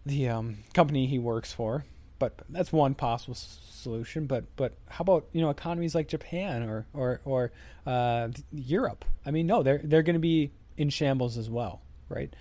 the 0.05 0.29
um, 0.29 0.57
company 0.73 1.07
he 1.07 1.19
works 1.19 1.51
for. 1.53 1.85
But 2.17 2.41
that's 2.49 2.71
one 2.71 2.95
possible 2.95 3.35
solution. 3.35 4.25
But 4.25 4.45
but 4.55 4.73
how 4.89 5.01
about 5.01 5.27
you 5.31 5.41
know 5.41 5.49
economies 5.49 5.95
like 5.95 6.07
Japan 6.07 6.63
or 6.63 6.85
or 6.93 7.21
or 7.25 7.51
uh, 7.85 8.29
Europe? 8.51 9.05
I 9.25 9.31
mean, 9.31 9.47
no, 9.47 9.63
they're 9.63 9.81
they're 9.83 10.03
going 10.03 10.15
to 10.15 10.19
be 10.19 10.51
in 10.77 10.89
shambles 10.89 11.37
as 11.37 11.49
well, 11.49 11.81
right? 12.09 12.33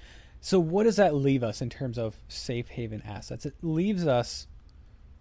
So 0.45 0.61
what 0.61 0.85
does 0.85 0.97
that 0.97 1.15
leave 1.15 1.43
us 1.43 1.63
in 1.63 1.71
terms 1.71 1.97
of 1.97 2.17
safe 2.29 2.69
haven 2.69 3.01
assets? 3.07 3.47
It 3.47 3.55
leaves 3.63 4.07
us 4.07 4.47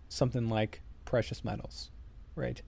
something 0.09 0.49
like 0.49 0.81
precious 1.05 1.45
metals, 1.45 1.91
right? 2.35 2.61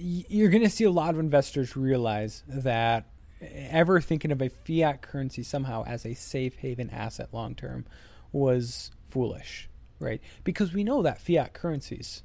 you're 0.00 0.48
going 0.48 0.62
to 0.62 0.70
see 0.70 0.84
a 0.84 0.90
lot 0.90 1.12
of 1.12 1.18
investors 1.18 1.76
realize 1.76 2.44
that 2.46 3.06
ever 3.40 4.00
thinking 4.00 4.30
of 4.30 4.40
a 4.40 4.48
fiat 4.48 5.02
currency 5.02 5.42
somehow 5.42 5.84
as 5.86 6.06
a 6.06 6.14
safe 6.14 6.56
haven 6.56 6.88
asset 6.90 7.28
long 7.32 7.54
term 7.54 7.84
was 8.32 8.90
foolish, 9.10 9.68
right? 9.98 10.20
Because 10.44 10.72
we 10.72 10.84
know 10.84 11.02
that 11.02 11.20
fiat 11.20 11.52
currencies 11.52 12.22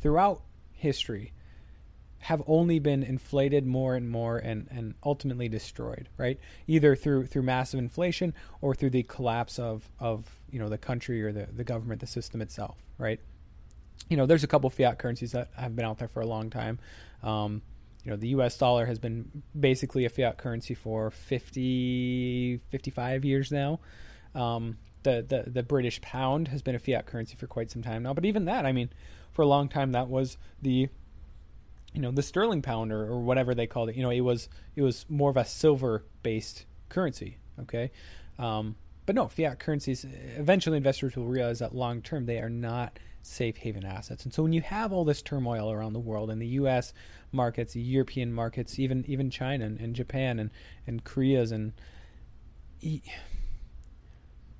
throughout 0.00 0.42
history 0.72 1.32
have 2.22 2.42
only 2.46 2.78
been 2.78 3.02
inflated 3.02 3.66
more 3.66 3.94
and 3.94 4.08
more 4.08 4.38
and, 4.38 4.68
and 4.70 4.94
ultimately 5.04 5.48
destroyed, 5.48 6.08
right? 6.16 6.38
Either 6.66 6.96
through 6.96 7.26
through 7.26 7.42
massive 7.42 7.78
inflation 7.78 8.34
or 8.60 8.74
through 8.74 8.90
the 8.90 9.02
collapse 9.02 9.58
of, 9.58 9.90
of 9.98 10.40
you 10.50 10.58
know 10.58 10.68
the 10.68 10.78
country 10.78 11.22
or 11.22 11.32
the, 11.32 11.46
the 11.54 11.64
government, 11.64 12.00
the 12.00 12.06
system 12.06 12.40
itself, 12.40 12.76
right? 12.98 13.20
you 14.08 14.16
know, 14.16 14.26
there's 14.26 14.44
a 14.44 14.46
couple 14.46 14.68
fiat 14.70 14.98
currencies 14.98 15.32
that 15.32 15.48
have 15.56 15.74
been 15.76 15.84
out 15.84 15.98
there 15.98 16.08
for 16.08 16.20
a 16.20 16.26
long 16.26 16.50
time. 16.50 16.78
Um, 17.22 17.62
you 18.04 18.10
know, 18.10 18.16
the 18.16 18.28
US 18.28 18.58
dollar 18.58 18.86
has 18.86 18.98
been 18.98 19.42
basically 19.58 20.04
a 20.04 20.10
fiat 20.10 20.38
currency 20.38 20.74
for 20.74 21.10
50, 21.10 22.58
55 22.70 23.24
years 23.24 23.52
now. 23.52 23.80
Um, 24.34 24.78
the, 25.02 25.24
the, 25.26 25.50
the 25.50 25.62
British 25.62 26.00
pound 26.00 26.48
has 26.48 26.62
been 26.62 26.74
a 26.74 26.78
fiat 26.78 27.06
currency 27.06 27.36
for 27.36 27.46
quite 27.46 27.70
some 27.70 27.82
time 27.82 28.02
now. 28.02 28.14
But 28.14 28.24
even 28.24 28.44
that, 28.46 28.66
I 28.66 28.72
mean, 28.72 28.90
for 29.32 29.42
a 29.42 29.46
long 29.46 29.68
time, 29.68 29.92
that 29.92 30.08
was 30.08 30.36
the, 30.60 30.88
you 31.92 32.00
know, 32.00 32.10
the 32.10 32.22
sterling 32.22 32.62
pound 32.62 32.92
or, 32.92 33.02
or 33.02 33.20
whatever 33.20 33.54
they 33.54 33.66
called 33.66 33.88
it. 33.88 33.96
You 33.96 34.02
know, 34.02 34.10
it 34.10 34.20
was, 34.20 34.48
it 34.76 34.82
was 34.82 35.06
more 35.08 35.30
of 35.30 35.36
a 35.36 35.44
silver 35.44 36.04
based 36.22 36.66
currency. 36.88 37.38
Okay. 37.60 37.90
Um, 38.38 38.76
but 39.04 39.14
no, 39.14 39.28
fiat 39.28 39.58
currencies, 39.58 40.06
eventually 40.36 40.76
investors 40.76 41.16
will 41.16 41.26
realize 41.26 41.58
that 41.58 41.74
long 41.74 42.02
term, 42.02 42.26
they 42.26 42.38
are 42.38 42.50
not– 42.50 42.98
safe 43.22 43.56
haven 43.56 43.84
assets. 43.84 44.24
And 44.24 44.34
so 44.34 44.42
when 44.42 44.52
you 44.52 44.60
have 44.62 44.92
all 44.92 45.04
this 45.04 45.22
turmoil 45.22 45.70
around 45.70 45.92
the 45.92 46.00
world 46.00 46.30
in 46.30 46.38
the 46.38 46.46
US 46.48 46.92
markets, 47.30 47.74
European 47.74 48.32
markets, 48.32 48.78
even 48.78 49.04
even 49.06 49.30
China 49.30 49.64
and, 49.64 49.80
and 49.80 49.94
Japan 49.94 50.38
and, 50.38 50.50
and 50.86 51.02
Korea's 51.04 51.52
and 51.52 51.72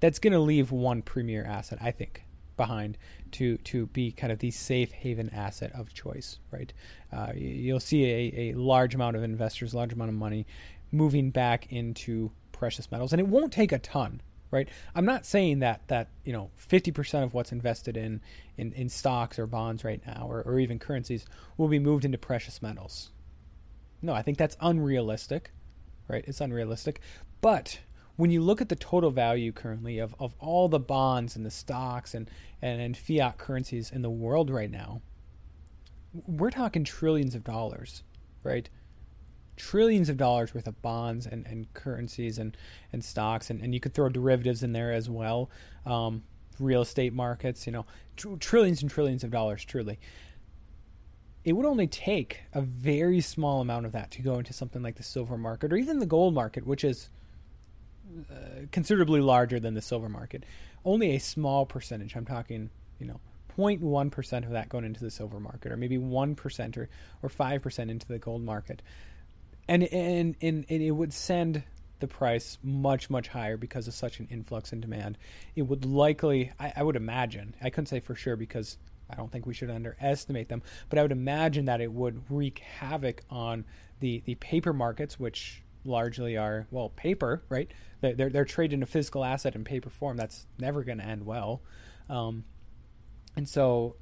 that's 0.00 0.18
going 0.18 0.32
to 0.32 0.38
leave 0.38 0.70
one 0.70 1.02
premier 1.02 1.44
asset, 1.44 1.78
I 1.80 1.90
think, 1.90 2.24
behind 2.56 2.98
to 3.32 3.56
to 3.58 3.86
be 3.86 4.12
kind 4.12 4.32
of 4.32 4.38
the 4.38 4.50
safe 4.50 4.92
haven 4.92 5.30
asset 5.30 5.72
of 5.74 5.92
choice, 5.92 6.38
right? 6.50 6.72
Uh, 7.12 7.32
you'll 7.34 7.80
see 7.80 8.04
a, 8.04 8.50
a 8.50 8.52
large 8.54 8.94
amount 8.94 9.16
of 9.16 9.22
investors, 9.22 9.74
large 9.74 9.92
amount 9.92 10.10
of 10.10 10.16
money 10.16 10.46
moving 10.90 11.30
back 11.30 11.72
into 11.72 12.30
precious 12.52 12.90
metals, 12.90 13.12
and 13.12 13.20
it 13.20 13.26
won't 13.26 13.52
take 13.52 13.72
a 13.72 13.78
ton, 13.78 14.20
right? 14.50 14.68
I'm 14.94 15.04
not 15.04 15.26
saying 15.26 15.60
that 15.60 15.86
that 15.88 16.08
you 16.24 16.32
know 16.32 16.50
50% 16.58 17.24
of 17.24 17.34
what's 17.34 17.52
invested 17.52 17.96
in 17.96 18.20
in, 18.56 18.72
in 18.74 18.88
stocks 18.88 19.38
or 19.38 19.46
bonds 19.46 19.84
right 19.84 20.00
now, 20.06 20.26
or, 20.28 20.42
or 20.42 20.58
even 20.60 20.78
currencies, 20.78 21.26
will 21.56 21.68
be 21.68 21.78
moved 21.78 22.04
into 22.04 22.18
precious 22.18 22.62
metals. 22.62 23.10
No, 24.02 24.12
I 24.12 24.22
think 24.22 24.36
that's 24.38 24.56
unrealistic, 24.60 25.52
right? 26.08 26.24
It's 26.26 26.40
unrealistic. 26.40 27.00
But 27.40 27.78
when 28.16 28.30
you 28.30 28.40
look 28.40 28.60
at 28.60 28.68
the 28.68 28.76
total 28.76 29.10
value 29.10 29.52
currently 29.52 29.98
of, 29.98 30.14
of 30.18 30.34
all 30.38 30.68
the 30.68 30.78
bonds 30.78 31.36
and 31.36 31.46
the 31.46 31.50
stocks 31.50 32.14
and, 32.14 32.30
and, 32.60 32.80
and 32.80 32.96
fiat 32.96 33.38
currencies 33.38 33.90
in 33.90 34.02
the 34.02 34.10
world 34.10 34.50
right 34.50 34.70
now, 34.70 35.00
we're 36.26 36.50
talking 36.50 36.84
trillions 36.84 37.34
of 37.34 37.42
dollars, 37.42 38.02
right? 38.42 38.68
trillions 39.56 40.08
of 40.08 40.16
dollars 40.16 40.54
worth 40.54 40.66
of 40.66 40.80
bonds 40.82 41.26
and, 41.26 41.46
and 41.46 41.72
currencies 41.74 42.38
and, 42.38 42.56
and 42.92 43.04
stocks, 43.04 43.50
and, 43.50 43.60
and 43.60 43.74
you 43.74 43.80
could 43.80 43.94
throw 43.94 44.08
derivatives 44.08 44.62
in 44.62 44.72
there 44.72 44.92
as 44.92 45.08
well. 45.08 45.50
Um, 45.86 46.22
real 46.58 46.82
estate 46.82 47.12
markets, 47.12 47.66
you 47.66 47.72
know, 47.72 47.86
tr- 48.16 48.34
trillions 48.36 48.82
and 48.82 48.90
trillions 48.90 49.24
of 49.24 49.30
dollars, 49.30 49.64
truly. 49.64 49.98
It 51.44 51.54
would 51.54 51.66
only 51.66 51.86
take 51.86 52.40
a 52.52 52.60
very 52.60 53.20
small 53.20 53.60
amount 53.60 53.86
of 53.86 53.92
that 53.92 54.10
to 54.12 54.22
go 54.22 54.38
into 54.38 54.52
something 54.52 54.82
like 54.82 54.96
the 54.96 55.02
silver 55.02 55.36
market 55.36 55.72
or 55.72 55.76
even 55.76 55.98
the 55.98 56.06
gold 56.06 56.34
market, 56.34 56.66
which 56.66 56.84
is 56.84 57.10
uh, 58.30 58.66
considerably 58.70 59.20
larger 59.20 59.60
than 59.60 59.74
the 59.74 59.82
silver 59.82 60.08
market. 60.08 60.44
Only 60.84 61.14
a 61.14 61.18
small 61.18 61.66
percentage, 61.66 62.16
I'm 62.16 62.24
talking, 62.24 62.70
you 62.98 63.06
know, 63.06 63.20
0.1% 63.58 64.44
of 64.44 64.50
that 64.50 64.68
going 64.68 64.84
into 64.84 65.00
the 65.00 65.10
silver 65.10 65.38
market, 65.38 65.72
or 65.72 65.76
maybe 65.76 65.98
1% 65.98 66.76
or, 66.76 66.88
or 67.22 67.28
5% 67.28 67.90
into 67.90 68.08
the 68.08 68.18
gold 68.18 68.42
market 68.42 68.82
and 69.68 69.84
and 69.84 70.36
and, 70.40 70.66
and 70.68 70.82
it 70.82 70.90
would 70.90 71.12
send 71.12 71.62
the 72.00 72.08
price 72.08 72.58
much 72.62 73.10
much 73.10 73.28
higher 73.28 73.56
because 73.56 73.86
of 73.86 73.94
such 73.94 74.18
an 74.18 74.28
influx 74.30 74.72
in 74.72 74.80
demand. 74.80 75.16
It 75.54 75.62
would 75.62 75.84
likely, 75.84 76.52
I, 76.58 76.72
I 76.76 76.82
would 76.82 76.96
imagine, 76.96 77.54
I 77.62 77.70
couldn't 77.70 77.86
say 77.86 78.00
for 78.00 78.14
sure 78.14 78.36
because 78.36 78.76
I 79.08 79.14
don't 79.14 79.30
think 79.30 79.46
we 79.46 79.54
should 79.54 79.70
underestimate 79.70 80.48
them, 80.48 80.62
but 80.88 80.98
I 80.98 81.02
would 81.02 81.12
imagine 81.12 81.66
that 81.66 81.80
it 81.80 81.92
would 81.92 82.22
wreak 82.28 82.58
havoc 82.58 83.22
on 83.30 83.64
the 84.00 84.22
the 84.24 84.34
paper 84.36 84.72
markets, 84.72 85.18
which 85.18 85.61
largely 85.84 86.36
are 86.36 86.66
well 86.70 86.88
paper, 86.90 87.42
right? 87.48 87.70
They're 88.00 88.30
they're, 88.30 88.44
traded 88.44 88.82
a 88.82 88.86
physical 88.86 89.24
asset 89.24 89.54
in 89.54 89.64
paper 89.64 89.90
form. 89.90 90.16
That's 90.16 90.46
never 90.58 90.82
going 90.82 90.98
to 90.98 91.04
end 91.04 91.24
well, 91.24 91.62
um, 92.08 92.44
and 93.36 93.48
so 93.48 93.96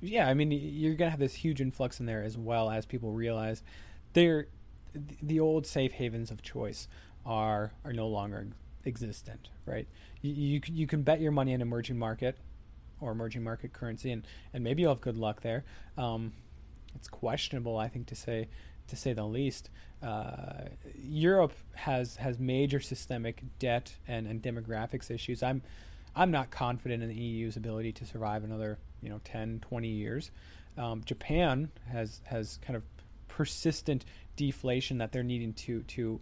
yeah, 0.00 0.28
I 0.28 0.34
mean 0.34 0.50
you're 0.50 0.94
going 0.94 1.06
to 1.06 1.10
have 1.10 1.20
this 1.20 1.34
huge 1.34 1.60
influx 1.60 2.00
in 2.00 2.06
there 2.06 2.22
as 2.22 2.36
well 2.36 2.70
as 2.70 2.86
people 2.86 3.12
realize 3.12 3.62
they're 4.12 4.48
the 5.22 5.40
old 5.40 5.66
safe 5.66 5.92
havens 5.92 6.30
of 6.30 6.42
choice 6.42 6.88
are 7.24 7.72
are 7.84 7.92
no 7.92 8.08
longer 8.08 8.48
existent, 8.84 9.48
right? 9.66 9.86
You, 10.20 10.32
you, 10.32 10.60
you 10.66 10.86
can 10.86 11.02
bet 11.02 11.20
your 11.20 11.32
money 11.32 11.52
in 11.52 11.60
emerging 11.60 11.98
market 11.98 12.38
or 13.00 13.12
emerging 13.12 13.42
market 13.42 13.72
currency, 13.72 14.12
and, 14.12 14.26
and 14.52 14.62
maybe 14.62 14.82
you'll 14.82 14.92
have 14.92 15.00
good 15.00 15.16
luck 15.16 15.42
there. 15.42 15.64
Um, 15.96 16.32
it's 16.94 17.08
questionable, 17.08 17.76
I 17.76 17.88
think, 17.88 18.06
to 18.08 18.14
say 18.14 18.48
to 18.92 18.96
say 18.96 19.14
the 19.14 19.24
least. 19.24 19.70
Uh, 20.02 20.66
Europe 20.94 21.54
has 21.74 22.16
has 22.16 22.38
major 22.38 22.78
systemic 22.78 23.42
debt 23.58 23.94
and, 24.06 24.26
and 24.26 24.42
demographics 24.42 25.10
issues. 25.10 25.42
I'm 25.42 25.62
I'm 26.14 26.30
not 26.30 26.50
confident 26.50 27.02
in 27.02 27.08
the 27.08 27.14
EU's 27.14 27.56
ability 27.56 27.92
to 27.92 28.06
survive 28.06 28.44
another 28.44 28.78
you 29.00 29.08
know 29.08 29.20
10, 29.24 29.60
20 29.60 29.88
years. 29.88 30.30
Um, 30.76 31.02
Japan 31.04 31.70
has 31.90 32.20
has 32.24 32.58
kind 32.60 32.76
of 32.76 32.82
persistent 33.28 34.04
deflation 34.36 34.98
that 34.98 35.10
they're 35.10 35.22
needing 35.22 35.54
to 35.54 35.82
to 35.82 36.20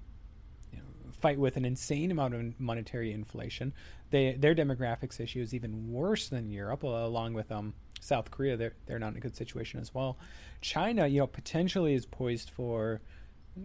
fight 1.21 1.39
with 1.39 1.57
an 1.57 1.65
insane 1.65 2.13
amount 2.13 2.35
of 2.35 2.61
monetary 2.61 3.13
inflation. 3.13 3.73
They, 4.11 4.33
their 4.33 4.55
demographics 4.55 5.21
issue 5.21 5.41
is 5.41 5.53
even 5.55 5.93
worse 5.93 6.29
than 6.29 6.51
Europe, 6.51 6.83
along 6.83 7.35
with 7.35 7.51
um, 7.53 7.75
South 8.01 8.31
Korea. 8.31 8.57
They're 8.57 8.75
they're 8.87 8.99
not 8.99 9.13
in 9.13 9.17
a 9.17 9.21
good 9.21 9.37
situation 9.37 9.81
as 9.81 9.95
well. 9.95 10.19
China, 10.61 11.07
you 11.07 11.21
know, 11.21 11.27
potentially 11.27 11.95
is 11.95 12.07
poised 12.07 12.51
for 12.51 13.01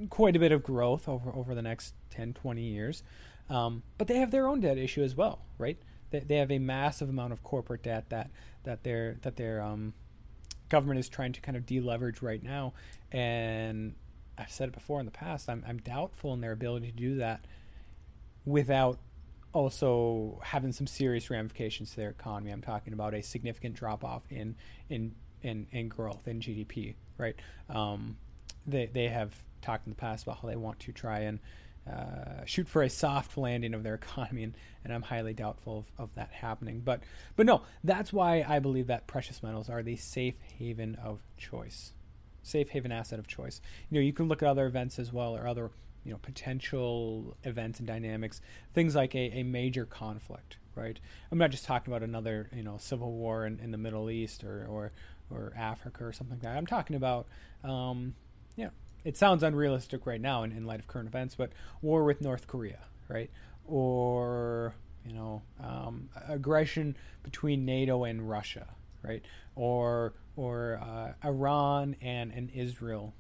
quite 0.10 0.36
a 0.36 0.40
bit 0.40 0.52
of 0.52 0.62
growth 0.62 1.08
over 1.10 1.32
over 1.32 1.56
the 1.56 1.62
next 1.62 1.96
10, 2.12 2.34
20 2.34 2.62
years. 2.62 3.04
Um, 3.50 3.84
but 3.98 4.08
they 4.08 4.18
have 4.18 4.32
their 4.32 4.48
own 4.48 4.60
debt 4.60 4.78
issue 4.78 5.04
as 5.04 5.16
well, 5.16 5.40
right? 5.58 5.78
They, 6.10 6.20
they 6.20 6.38
have 6.38 6.52
a 6.52 6.60
massive 6.60 7.10
amount 7.10 7.34
of 7.34 7.44
corporate 7.44 7.84
debt 7.84 8.10
that 8.10 8.32
that 8.64 8.84
they're 8.84 9.18
that 9.22 9.36
they're 9.36 9.62
um, 9.62 9.94
government 10.70 11.00
is 11.00 11.10
trying 11.10 11.34
to 11.34 11.42
kind 11.42 11.56
of 11.58 11.66
deleverage 11.66 12.22
right 12.22 12.42
now, 12.42 12.74
and 13.12 13.96
I've 14.38 14.52
said 14.52 14.70
it 14.70 14.74
before 14.74 15.00
in 15.00 15.06
the 15.06 15.12
past. 15.12 15.50
I'm 15.50 15.64
I'm 15.68 15.78
doubtful 15.78 16.34
in 16.34 16.42
their 16.42 16.52
ability 16.52 16.92
to 16.92 16.98
do 16.98 17.16
that 17.18 17.46
without 18.46 19.00
also 19.56 20.38
having 20.44 20.74
some 20.74 20.86
serious 20.86 21.30
ramifications 21.30 21.92
to 21.92 21.96
their 21.96 22.10
economy. 22.10 22.52
I'm 22.52 22.62
talking 22.62 22.92
about 22.92 23.14
a 23.14 23.24
significant 23.24 23.76
drop 23.76 24.04
off 24.04 24.24
in 24.30 24.56
in 24.90 25.16
in, 25.42 25.68
in 25.72 25.88
growth 25.88 26.28
in 26.28 26.42
GDP, 26.42 26.96
right? 27.18 27.36
Um, 27.70 28.18
they 28.68 28.88
they 28.88 29.08
have 29.08 29.34
talked 29.62 29.88
in 29.88 29.94
the 29.94 29.98
past 29.98 30.24
about 30.24 30.40
how 30.42 30.50
they 30.50 30.58
want 30.58 30.80
to 30.82 30.92
try 30.92 31.20
and 31.22 31.40
uh, 31.90 32.44
shoot 32.46 32.68
for 32.68 32.84
a 32.84 32.90
soft 32.90 33.38
landing 33.38 33.74
of 33.74 33.84
their 33.84 33.94
economy, 34.04 34.44
and, 34.44 34.56
and 34.84 34.94
I'm 34.94 35.04
highly 35.04 35.34
doubtful 35.34 35.86
of, 35.98 36.04
of 36.04 36.16
that 36.16 36.32
happening. 36.32 36.82
But 36.84 37.02
but 37.38 37.46
no, 37.46 37.62
that's 37.82 38.12
why 38.12 38.46
I 38.46 38.60
believe 38.60 38.88
that 38.88 39.08
precious 39.08 39.42
metals 39.42 39.70
are 39.70 39.82
the 39.82 39.96
safe 39.96 40.36
haven 40.60 40.96
of 40.96 41.22
choice, 41.38 41.94
safe 42.44 42.70
haven 42.70 42.92
asset 42.92 43.20
of 43.20 43.28
choice. 43.28 43.62
You 43.90 43.96
know, 43.96 44.02
you 44.02 44.12
can 44.12 44.28
look 44.28 44.44
at 44.44 44.50
other 44.50 44.66
events 44.66 45.00
as 45.00 45.14
well, 45.14 45.34
or 45.34 45.48
other 45.48 45.72
you 46.06 46.12
know 46.12 46.18
potential 46.18 47.36
events 47.44 47.80
and 47.80 47.88
dynamics, 47.88 48.42
things 48.74 48.96
like 48.96 49.16
a, 49.16 49.40
a 49.40 49.44
major 49.44 49.86
conflict. 49.86 50.58
Right, 50.76 51.00
I'm 51.32 51.38
not 51.38 51.52
just 51.52 51.66
talking 51.66 51.94
about 51.94 52.04
another 52.04 52.50
you 52.54 52.64
know 52.64 52.78
civil 52.78 53.12
war 53.12 53.46
in, 53.46 53.60
in 53.60 53.72
the 53.72 53.78
Middle 53.78 54.10
East 54.10 54.44
or, 54.44 54.66
or 54.70 54.92
or 55.32 55.54
Africa 55.58 56.06
or 56.06 56.14
something 56.14 56.36
like 56.38 56.44
that. 56.44 56.58
I'm 56.58 56.68
talking 56.68 56.96
about 56.96 57.28
um, 57.64 58.14
yeah, 58.56 58.70
it 59.04 59.18
sounds 59.18 59.44
unrealistic 59.44 60.06
right 60.06 60.20
now 60.20 60.44
in, 60.44 60.52
in 60.52 60.66
light 60.66 60.80
of 60.80 60.88
current 60.88 61.08
events, 61.08 61.36
but 61.36 61.52
war 61.82 62.04
with 62.04 62.22
North 62.22 62.48
Korea, 62.48 62.80
right? 63.08 63.30
Or 63.66 64.74
you 65.06 65.14
know, 65.14 65.44
um, 65.64 66.10
aggression 66.28 66.98
between 67.24 67.66
NATO 67.66 68.04
and 68.04 68.28
Russia, 68.28 68.68
right? 69.04 69.24
Or 69.56 70.14
or 70.36 70.80
uh, 70.82 71.14
Iran 71.26 71.96
and, 72.02 72.32
and 72.34 72.50
Israel, 72.52 73.14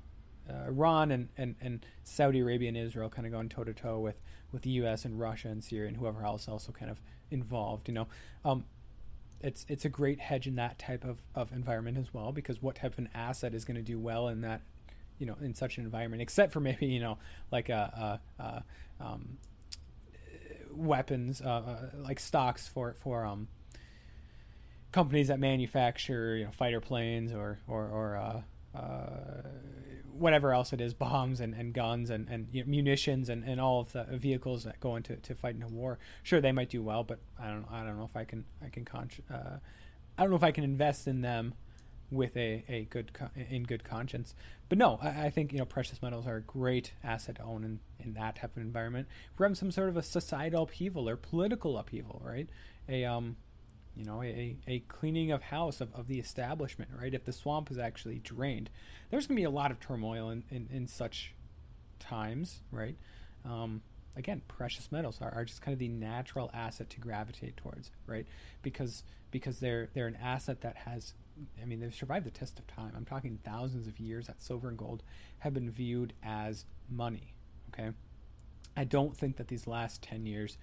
uh, 0.50 0.68
Iran 0.68 1.12
and, 1.12 1.30
and, 1.38 1.56
and 1.62 1.86
Saudi 2.04 2.40
Arabia 2.40 2.70
and 2.70 2.78
Israel 2.78 3.10
kind 3.10 3.26
of 3.26 3.32
going 3.32 3.50
toe 3.50 3.64
to 3.64 3.74
toe 3.74 4.00
with 4.00 4.20
with 4.52 4.62
the 4.62 4.70
U.S. 4.72 5.04
and 5.04 5.20
Russia 5.20 5.50
and 5.50 5.64
Syria 5.64 5.90
and 5.90 5.98
whoever 5.98 6.24
else 6.24 6.48
also 6.48 6.72
kind 6.72 6.90
of 6.90 7.02
involved. 7.30 7.88
You 7.88 7.94
know, 7.94 8.08
um, 8.46 8.66
it's 9.42 9.66
it's 9.70 9.86
a 9.86 9.90
great 9.90 10.20
hedge 10.20 10.48
in 10.48 10.56
that 10.56 10.80
type 10.80 11.04
of, 11.04 11.18
of 11.34 11.52
environment 11.52 11.98
as 11.98 12.14
well 12.14 12.32
because 12.32 12.62
what 12.62 12.76
type 12.76 12.94
of 12.94 13.00
an 13.00 13.10
asset 13.14 13.54
is 13.54 13.66
going 13.66 13.76
to 13.76 13.84
do 13.84 14.00
well 14.00 14.28
in 14.28 14.42
that 14.42 14.62
you 15.20 15.26
know 15.26 15.36
in 15.42 15.54
such 15.54 15.78
an 15.78 15.84
environment 15.84 16.22
except 16.22 16.52
for 16.52 16.60
maybe 16.60 16.86
you 16.88 17.00
know 17.00 17.18
like 17.52 17.70
a, 17.70 18.20
a, 18.40 18.44
a 18.44 18.64
um, 19.00 19.38
weapons 20.72 21.42
uh, 21.42 21.46
uh, 21.46 21.80
like 21.98 22.20
stocks 22.20 22.68
for 22.68 22.96
for 23.00 23.26
um, 23.26 23.48
companies 24.92 25.28
that 25.28 25.40
manufacture 25.40 26.36
you 26.38 26.46
know 26.46 26.52
fighter 26.52 26.82
planes 26.82 27.32
or 27.32 27.60
or, 27.68 27.88
or 27.88 28.18
uh, 28.18 28.42
whatever 30.18 30.54
else 30.54 30.72
it 30.72 30.80
is 30.80 30.94
bombs 30.94 31.42
and, 31.42 31.54
and 31.54 31.74
guns 31.74 32.10
and, 32.10 32.30
and 32.30 32.48
you 32.52 32.64
know, 32.64 32.70
munitions 32.70 33.28
and, 33.28 33.44
and 33.44 33.60
all 33.60 33.82
of 33.82 33.92
the 33.92 34.06
vehicles 34.18 34.64
that 34.64 34.80
go 34.80 34.96
into 34.96 35.16
to 35.18 35.36
fight 35.36 35.56
in 35.56 35.62
a 35.62 35.68
war 35.68 36.00
sure 36.24 36.40
they 36.40 36.54
might 36.54 36.70
do 36.70 36.82
well 36.82 37.04
but 37.04 37.20
I 37.38 37.48
don't 37.48 37.66
I 37.70 37.84
don't 37.84 37.98
know 37.98 38.06
if 38.06 38.16
I 38.16 38.24
can 38.24 38.46
I 38.64 38.70
can 38.70 38.86
con- 38.86 39.10
uh, 39.30 39.58
I 40.18 40.22
don't 40.22 40.30
know 40.30 40.38
if 40.38 40.44
I 40.44 40.52
can 40.52 40.64
invest 40.64 41.08
in 41.08 41.22
them 41.22 41.54
with 42.12 42.36
a, 42.38 42.64
a 42.70 42.86
good 42.86 43.12
in 43.36 43.64
good 43.64 43.84
conscience. 43.84 44.36
But 44.70 44.78
no, 44.78 45.00
I, 45.02 45.26
I, 45.26 45.30
think 45.30 45.52
you 45.52 45.60
know 45.60 45.66
precious 45.66 46.02
metals 46.02 46.28
are 46.28 46.38
a 46.38 46.42
great 46.42 46.94
asset 47.04 47.36
to 47.36 47.44
own 47.44 47.64
in, 47.64 47.80
in 48.00 48.14
that 48.14 48.38
type 48.38 48.56
of 48.56 48.62
environment. 48.62 49.08
If 49.34 49.40
we're 49.40 49.46
having 49.46 49.56
some 49.56 49.72
sort 49.72 49.90
of 49.90 49.98
a 49.98 50.04
societal 50.04 50.64
upheaval 50.64 51.10
or 51.10 51.16
political 51.18 51.78
upheaval, 51.78 52.22
right? 52.24 52.48
A 52.88 53.06
um, 53.06 53.38
you 53.96 54.06
know, 54.06 54.22
a, 54.22 54.58
a 54.68 54.80
cleaning 54.88 55.32
of 55.32 55.44
house 55.44 55.82
of, 55.82 55.94
of 55.94 56.08
the 56.08 56.20
establishment, 56.20 56.92
right? 57.00 57.14
If 57.14 57.26
the 57.26 57.34
swamp 57.34 57.72
is 57.72 57.78
actually 57.78 58.20
drained, 58.20 58.70
there's 59.10 59.28
going 59.28 59.38
to 59.38 59.42
be 59.42 59.46
a 59.46 59.50
lot 59.50 59.72
of 59.72 59.80
turmoil 59.80 60.30
in, 60.30 60.44
in, 60.50 60.68
in 60.72 60.88
such 60.88 61.34
times, 62.00 62.62
right? 62.72 62.96
Um, 63.46 63.82
again, 64.16 64.42
precious 64.48 64.92
metals 64.92 65.20
are, 65.22 65.34
are 65.34 65.46
just 65.46 65.62
kind 65.62 65.74
of 65.74 65.80
the 65.80 65.88
natural 65.88 66.52
asset 66.54 66.90
to 66.92 67.00
gravitate 67.00 67.58
towards, 67.58 67.92
right? 68.08 68.26
Because 68.62 69.04
because 69.32 69.60
they're 69.60 69.90
they're 69.94 70.08
an 70.08 70.18
asset 70.22 70.62
that 70.62 70.78
has 70.78 71.14
I 71.62 71.66
mean, 71.66 71.80
they've 71.80 71.94
survived 71.94 72.26
the 72.26 72.32
test 72.32 72.60
of 72.60 72.68
time. 72.68 72.94
I'm 72.96 73.06
talking 73.06 73.40
thousands 73.44 73.88
of 73.88 74.00
years 74.00 74.28
that 74.28 74.42
silver 74.42 74.70
and 74.70 74.78
gold 74.78 75.04
have 75.40 75.54
been 75.54 75.70
viewed 75.70 76.14
as 76.24 76.66
money. 76.90 77.34
Okay, 77.70 77.92
I 78.78 78.84
don't 78.84 79.16
think 79.16 79.38
that 79.38 79.48
these 79.48 79.68
last 79.68 80.02
10 80.02 80.26
years, 80.26 80.58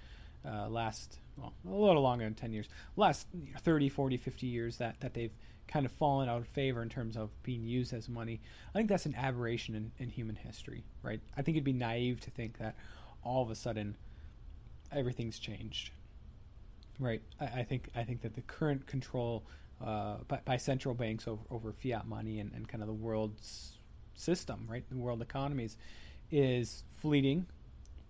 uh, 0.47 0.69
last 0.69 1.19
well, 1.37 1.53
a 1.67 1.71
little 1.71 2.03
longer 2.03 2.25
than 2.25 2.35
10 2.35 2.53
years, 2.53 2.69
last 2.97 3.27
30, 3.59 3.89
40, 3.89 4.17
50 4.17 4.47
years 4.47 4.77
that 4.79 5.01
that 5.01 5.15
they've 5.15 5.33
kind 5.69 5.87
of 5.87 5.93
fallen 5.93 6.29
out 6.29 6.39
of 6.39 6.49
favor 6.49 6.83
in 6.83 6.89
terms 6.89 7.17
of 7.17 7.31
being 7.43 7.65
used 7.65 7.95
as 7.95 8.09
money. 8.09 8.41
I 8.75 8.79
think 8.79 8.89
that's 8.89 9.07
an 9.07 9.15
aberration 9.15 9.75
in, 9.75 9.93
in 9.99 10.11
human 10.11 10.37
history, 10.37 10.85
right? 11.03 11.21
I 11.37 11.43
think 11.43 11.57
it'd 11.57 11.65
be 11.65 11.73
naive 11.73 12.21
to 12.21 12.31
think 12.31 12.59
that 12.59 12.75
all 13.25 13.43
of 13.43 13.51
a 13.51 13.55
sudden 13.55 13.97
everything's 14.91 15.39
changed, 15.39 15.91
right? 16.99 17.23
I, 17.41 17.45
I 17.45 17.63
think 17.65 17.89
I 17.95 18.05
think 18.05 18.23
that 18.23 18.35
the 18.35 18.43
current 18.43 18.87
control 18.87 19.45
uh, 19.85 20.19
by, 20.29 20.41
by, 20.45 20.57
central 20.57 20.95
banks 20.95 21.27
over, 21.27 21.43
over 21.51 21.73
fiat 21.73 22.07
money 22.07 22.39
and, 22.39 22.53
and, 22.53 22.69
kind 22.69 22.83
of 22.83 22.87
the 22.87 22.95
world's 22.95 23.79
system, 24.15 24.65
right? 24.71 24.85
The 24.89 24.97
world 24.97 25.21
economies 25.21 25.77
is 26.31 26.85
fleeting. 27.01 27.47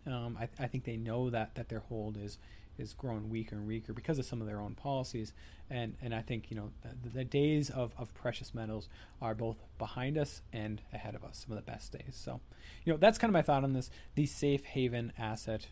Um, 0.06 0.36
I, 0.40 0.48
I, 0.62 0.66
think 0.66 0.84
they 0.84 0.96
know 0.96 1.30
that 1.30 1.54
that 1.54 1.68
their 1.68 1.80
hold 1.80 2.16
is 2.16 2.38
is 2.78 2.92
growing 2.92 3.30
weaker 3.30 3.54
and 3.54 3.66
weaker 3.66 3.92
because 3.92 4.18
of 4.18 4.24
some 4.24 4.40
of 4.40 4.46
their 4.46 4.60
own 4.60 4.74
policies, 4.74 5.32
and 5.70 5.94
and 6.02 6.14
I 6.14 6.22
think 6.22 6.50
you 6.50 6.56
know 6.56 6.70
the, 6.82 7.10
the 7.10 7.24
days 7.24 7.70
of, 7.70 7.92
of 7.96 8.12
precious 8.14 8.54
metals 8.54 8.88
are 9.20 9.34
both 9.34 9.56
behind 9.78 10.18
us 10.18 10.42
and 10.52 10.82
ahead 10.92 11.14
of 11.14 11.24
us. 11.24 11.44
Some 11.46 11.56
of 11.56 11.64
the 11.64 11.70
best 11.70 11.92
days. 11.92 12.18
So, 12.20 12.40
you 12.84 12.92
know, 12.92 12.98
that's 12.98 13.18
kind 13.18 13.30
of 13.30 13.34
my 13.34 13.42
thought 13.42 13.62
on 13.62 13.72
this. 13.72 13.90
The 14.14 14.26
safe 14.26 14.64
haven 14.64 15.12
asset. 15.18 15.68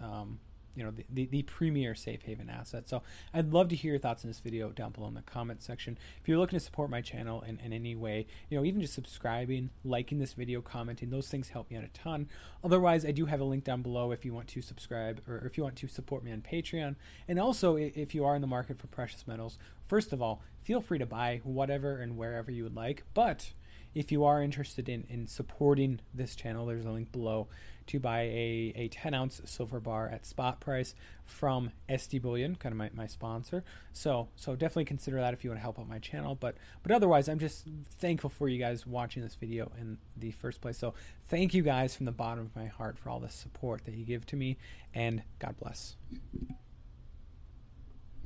Um, 0.00 0.40
you 0.74 0.84
know 0.84 0.90
the, 0.90 1.04
the, 1.10 1.26
the, 1.26 1.42
premier 1.42 1.94
safe 1.94 2.22
haven 2.22 2.48
asset. 2.48 2.88
So 2.88 3.02
i'd 3.34 3.52
love 3.52 3.68
to 3.68 3.76
hear 3.76 3.92
your 3.92 3.98
thoughts 3.98 4.24
in 4.24 4.30
this 4.30 4.40
video 4.40 4.70
down 4.70 4.92
below 4.92 5.08
in 5.08 5.14
the 5.14 5.22
comment 5.22 5.62
section. 5.62 5.98
If 6.20 6.28
you're 6.28 6.38
looking 6.38 6.58
to 6.58 6.64
support 6.64 6.90
my 6.90 7.00
channel 7.00 7.42
in, 7.42 7.58
in 7.60 7.72
any 7.72 7.94
way 7.94 8.26
you 8.48 8.58
know 8.58 8.64
even 8.64 8.80
just 8.80 8.94
subscribing 8.94 9.70
liking 9.84 10.18
this 10.18 10.32
video 10.32 10.60
commenting 10.60 11.10
those 11.10 11.28
things 11.28 11.50
help 11.50 11.70
me 11.70 11.76
out 11.76 11.84
a 11.84 11.88
ton. 11.88 12.28
Otherwise 12.64 13.04
i 13.04 13.10
do 13.10 13.26
have 13.26 13.40
a 13.40 13.44
link 13.44 13.64
down 13.64 13.82
below 13.82 14.12
if 14.12 14.24
you 14.24 14.32
want 14.32 14.48
to 14.48 14.62
subscribe 14.62 15.22
or 15.28 15.38
if 15.46 15.56
you 15.56 15.62
want 15.62 15.76
to 15.76 15.88
support 15.88 16.24
me 16.24 16.32
on 16.32 16.40
patreon. 16.40 16.96
And 17.28 17.38
also 17.38 17.76
if 17.76 18.14
you 18.14 18.24
are 18.24 18.34
in 18.34 18.40
the 18.40 18.46
market 18.46 18.78
for 18.78 18.86
precious 18.88 19.26
metals 19.26 19.58
first 19.86 20.12
of 20.12 20.22
all 20.22 20.42
feel 20.62 20.80
free 20.80 20.98
to 20.98 21.06
buy 21.06 21.40
whatever 21.44 21.98
and 21.98 22.16
wherever 22.16 22.50
you 22.50 22.62
would 22.64 22.76
like. 22.76 23.02
But 23.14 23.52
if 23.94 24.10
you 24.10 24.24
are 24.24 24.42
interested 24.42 24.88
in, 24.88 25.04
in 25.08 25.26
supporting 25.26 26.00
this 26.14 26.34
channel, 26.34 26.66
there's 26.66 26.84
a 26.84 26.90
link 26.90 27.12
below 27.12 27.48
to 27.86 27.98
buy 27.98 28.20
a, 28.22 28.72
a 28.76 28.88
10 28.88 29.14
ounce 29.14 29.40
silver 29.44 29.80
bar 29.80 30.08
at 30.08 30.24
spot 30.24 30.60
price 30.60 30.94
from 31.24 31.70
SD 31.88 32.22
Bullion, 32.22 32.56
kind 32.56 32.72
of 32.72 32.76
my, 32.78 32.90
my 32.94 33.06
sponsor. 33.06 33.64
So 33.92 34.28
so 34.36 34.54
definitely 34.54 34.84
consider 34.84 35.18
that 35.18 35.34
if 35.34 35.44
you 35.44 35.50
want 35.50 35.58
to 35.58 35.62
help 35.62 35.78
out 35.78 35.88
my 35.88 35.98
channel. 35.98 36.34
But 36.34 36.56
but 36.82 36.92
otherwise, 36.92 37.28
I'm 37.28 37.38
just 37.38 37.66
thankful 37.98 38.30
for 38.30 38.48
you 38.48 38.58
guys 38.58 38.86
watching 38.86 39.22
this 39.22 39.34
video 39.34 39.70
in 39.80 39.98
the 40.16 40.30
first 40.30 40.60
place. 40.60 40.78
So 40.78 40.94
thank 41.26 41.54
you 41.54 41.62
guys 41.62 41.94
from 41.94 42.06
the 42.06 42.12
bottom 42.12 42.44
of 42.44 42.56
my 42.56 42.66
heart 42.66 42.98
for 42.98 43.10
all 43.10 43.20
the 43.20 43.30
support 43.30 43.84
that 43.84 43.94
you 43.94 44.04
give 44.04 44.26
to 44.26 44.36
me, 44.36 44.58
and 44.94 45.22
God 45.38 45.56
bless. 45.58 45.96